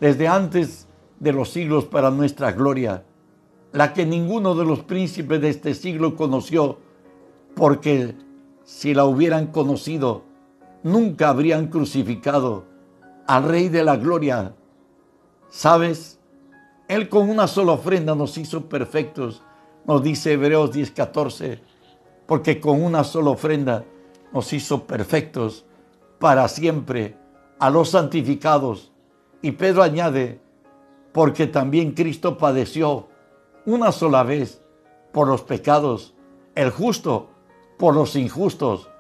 desde 0.00 0.28
antes 0.28 0.88
de 1.20 1.32
los 1.32 1.50
siglos 1.50 1.84
para 1.84 2.10
nuestra 2.10 2.52
gloria, 2.52 3.04
la 3.72 3.92
que 3.92 4.04
ninguno 4.04 4.54
de 4.54 4.64
los 4.64 4.80
príncipes 4.80 5.40
de 5.40 5.50
este 5.50 5.74
siglo 5.74 6.16
conoció, 6.16 6.78
porque 7.54 8.14
si 8.64 8.94
la 8.94 9.04
hubieran 9.04 9.48
conocido, 9.48 10.22
nunca 10.82 11.28
habrían 11.28 11.68
crucificado 11.68 12.71
al 13.32 13.44
Rey 13.44 13.70
de 13.70 13.82
la 13.82 13.96
Gloria. 13.96 14.54
¿Sabes? 15.48 16.20
Él 16.86 17.08
con 17.08 17.30
una 17.30 17.46
sola 17.46 17.72
ofrenda 17.72 18.14
nos 18.14 18.36
hizo 18.36 18.68
perfectos, 18.68 19.42
nos 19.86 20.02
dice 20.02 20.34
Hebreos 20.34 20.70
10:14, 20.70 21.58
porque 22.26 22.60
con 22.60 22.82
una 22.82 23.04
sola 23.04 23.30
ofrenda 23.30 23.86
nos 24.34 24.52
hizo 24.52 24.86
perfectos 24.86 25.64
para 26.18 26.46
siempre 26.46 27.16
a 27.58 27.70
los 27.70 27.88
santificados. 27.88 28.92
Y 29.40 29.52
Pedro 29.52 29.82
añade, 29.82 30.42
porque 31.12 31.46
también 31.46 31.92
Cristo 31.92 32.36
padeció 32.36 33.08
una 33.64 33.92
sola 33.92 34.24
vez 34.24 34.60
por 35.10 35.26
los 35.26 35.40
pecados, 35.40 36.12
el 36.54 36.68
justo 36.68 37.30
por 37.78 37.94
los 37.94 38.14
injustos, 38.14 38.90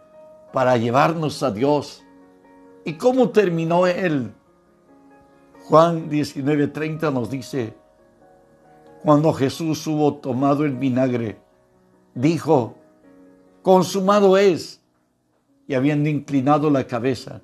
para 0.54 0.78
llevarnos 0.78 1.42
a 1.42 1.50
Dios. 1.50 2.02
¿Y 2.84 2.94
cómo 2.94 3.30
terminó 3.30 3.86
él? 3.86 4.32
Juan 5.64 6.10
19:30 6.10 7.12
nos 7.12 7.30
dice, 7.30 7.74
cuando 9.02 9.32
Jesús 9.32 9.86
hubo 9.86 10.14
tomado 10.14 10.64
el 10.64 10.76
vinagre, 10.76 11.38
dijo, 12.14 12.76
consumado 13.62 14.36
es, 14.36 14.80
y 15.68 15.74
habiendo 15.74 16.08
inclinado 16.08 16.70
la 16.70 16.86
cabeza, 16.86 17.40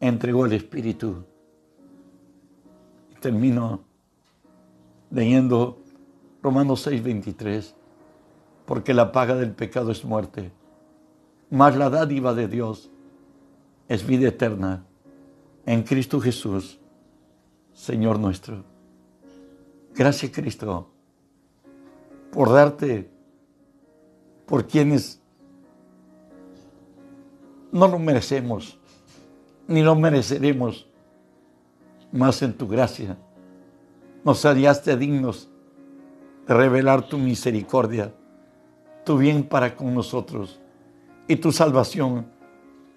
entregó 0.00 0.46
el 0.46 0.52
Espíritu. 0.52 1.24
Y 3.10 3.14
termino 3.20 3.80
leyendo 5.10 5.78
Romanos 6.42 6.86
6:23, 6.86 7.74
porque 8.66 8.94
la 8.94 9.12
paga 9.12 9.36
del 9.36 9.52
pecado 9.52 9.92
es 9.92 10.04
muerte, 10.04 10.50
mas 11.50 11.76
la 11.76 11.90
dádiva 11.90 12.34
de 12.34 12.48
Dios 12.48 12.90
es 13.90 14.06
vida 14.06 14.28
eterna 14.28 14.86
en 15.66 15.82
Cristo 15.82 16.20
Jesús, 16.20 16.78
Señor 17.74 18.20
nuestro. 18.20 18.62
Gracias 19.96 20.30
Cristo 20.30 20.88
por 22.30 22.52
darte 22.52 23.10
por 24.46 24.68
quienes 24.68 25.20
no 27.72 27.88
lo 27.88 27.98
merecemos, 27.98 28.78
ni 29.66 29.82
lo 29.82 29.96
mereceremos, 29.96 30.86
más 32.12 32.42
en 32.42 32.52
tu 32.52 32.68
gracia 32.68 33.16
nos 34.24 34.44
hallaste 34.44 34.96
dignos 34.96 35.48
de 36.46 36.54
revelar 36.54 37.08
tu 37.08 37.18
misericordia, 37.18 38.14
tu 39.04 39.18
bien 39.18 39.42
para 39.42 39.74
con 39.74 39.92
nosotros 39.94 40.60
y 41.26 41.36
tu 41.36 41.50
salvación 41.50 42.26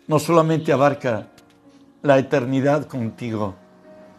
no 0.08 0.20
solamente 0.20 0.72
abarca 0.72 1.28
la 2.02 2.18
eternidad 2.18 2.86
contigo, 2.88 3.56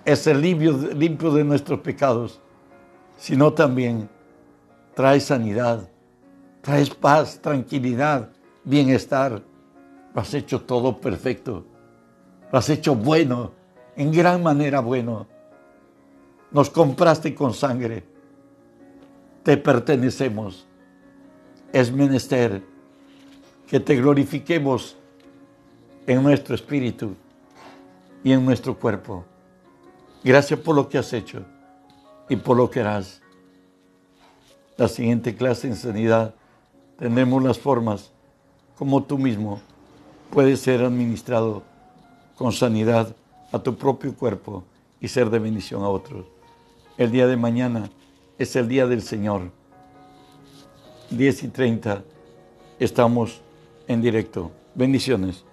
es 0.04 0.26
el 0.26 0.40
limpio, 0.40 0.72
limpio 0.94 1.30
de 1.32 1.44
nuestros 1.44 1.80
pecados, 1.80 2.40
sino 3.16 3.52
también 3.52 4.08
trae 4.94 5.20
sanidad, 5.20 5.88
traes 6.60 6.90
paz, 6.90 7.40
tranquilidad, 7.40 8.30
bienestar. 8.64 9.42
Lo 10.14 10.20
has 10.20 10.32
hecho 10.34 10.60
todo 10.60 11.00
perfecto, 11.00 11.64
lo 12.52 12.58
has 12.58 12.68
hecho 12.70 12.94
bueno, 12.94 13.52
en 13.96 14.12
gran 14.12 14.42
manera 14.42 14.80
bueno. 14.80 15.26
Nos 16.50 16.70
compraste 16.70 17.34
con 17.34 17.52
sangre, 17.52 18.04
te 19.42 19.56
pertenecemos. 19.56 20.66
Es 21.72 21.90
menester 21.90 22.62
que 23.66 23.80
te 23.80 23.96
glorifiquemos 23.96 24.96
en 26.06 26.22
nuestro 26.22 26.54
espíritu 26.54 27.14
y 28.22 28.32
en 28.32 28.44
nuestro 28.44 28.78
cuerpo. 28.78 29.24
Gracias 30.22 30.58
por 30.60 30.74
lo 30.74 30.88
que 30.88 30.98
has 30.98 31.12
hecho 31.12 31.44
y 32.28 32.36
por 32.36 32.56
lo 32.56 32.70
que 32.70 32.80
harás. 32.80 33.20
La 34.76 34.88
siguiente 34.88 35.34
clase 35.36 35.68
en 35.68 35.76
sanidad 35.76 36.34
tendremos 36.98 37.42
las 37.42 37.58
formas 37.58 38.10
como 38.76 39.02
tú 39.04 39.18
mismo 39.18 39.60
puedes 40.30 40.60
ser 40.60 40.82
administrado 40.82 41.62
con 42.36 42.52
sanidad 42.52 43.14
a 43.52 43.58
tu 43.60 43.76
propio 43.76 44.14
cuerpo 44.14 44.64
y 45.00 45.08
ser 45.08 45.30
de 45.30 45.38
bendición 45.38 45.82
a 45.82 45.88
otros. 45.88 46.26
El 46.98 47.10
día 47.10 47.26
de 47.26 47.36
mañana 47.36 47.88
es 48.38 48.56
el 48.56 48.68
día 48.68 48.86
del 48.86 49.02
Señor. 49.02 49.50
10 51.10 51.44
y 51.44 51.48
30 51.48 52.02
estamos 52.80 53.40
en 53.86 54.02
directo. 54.02 54.50
Bendiciones. 54.74 55.44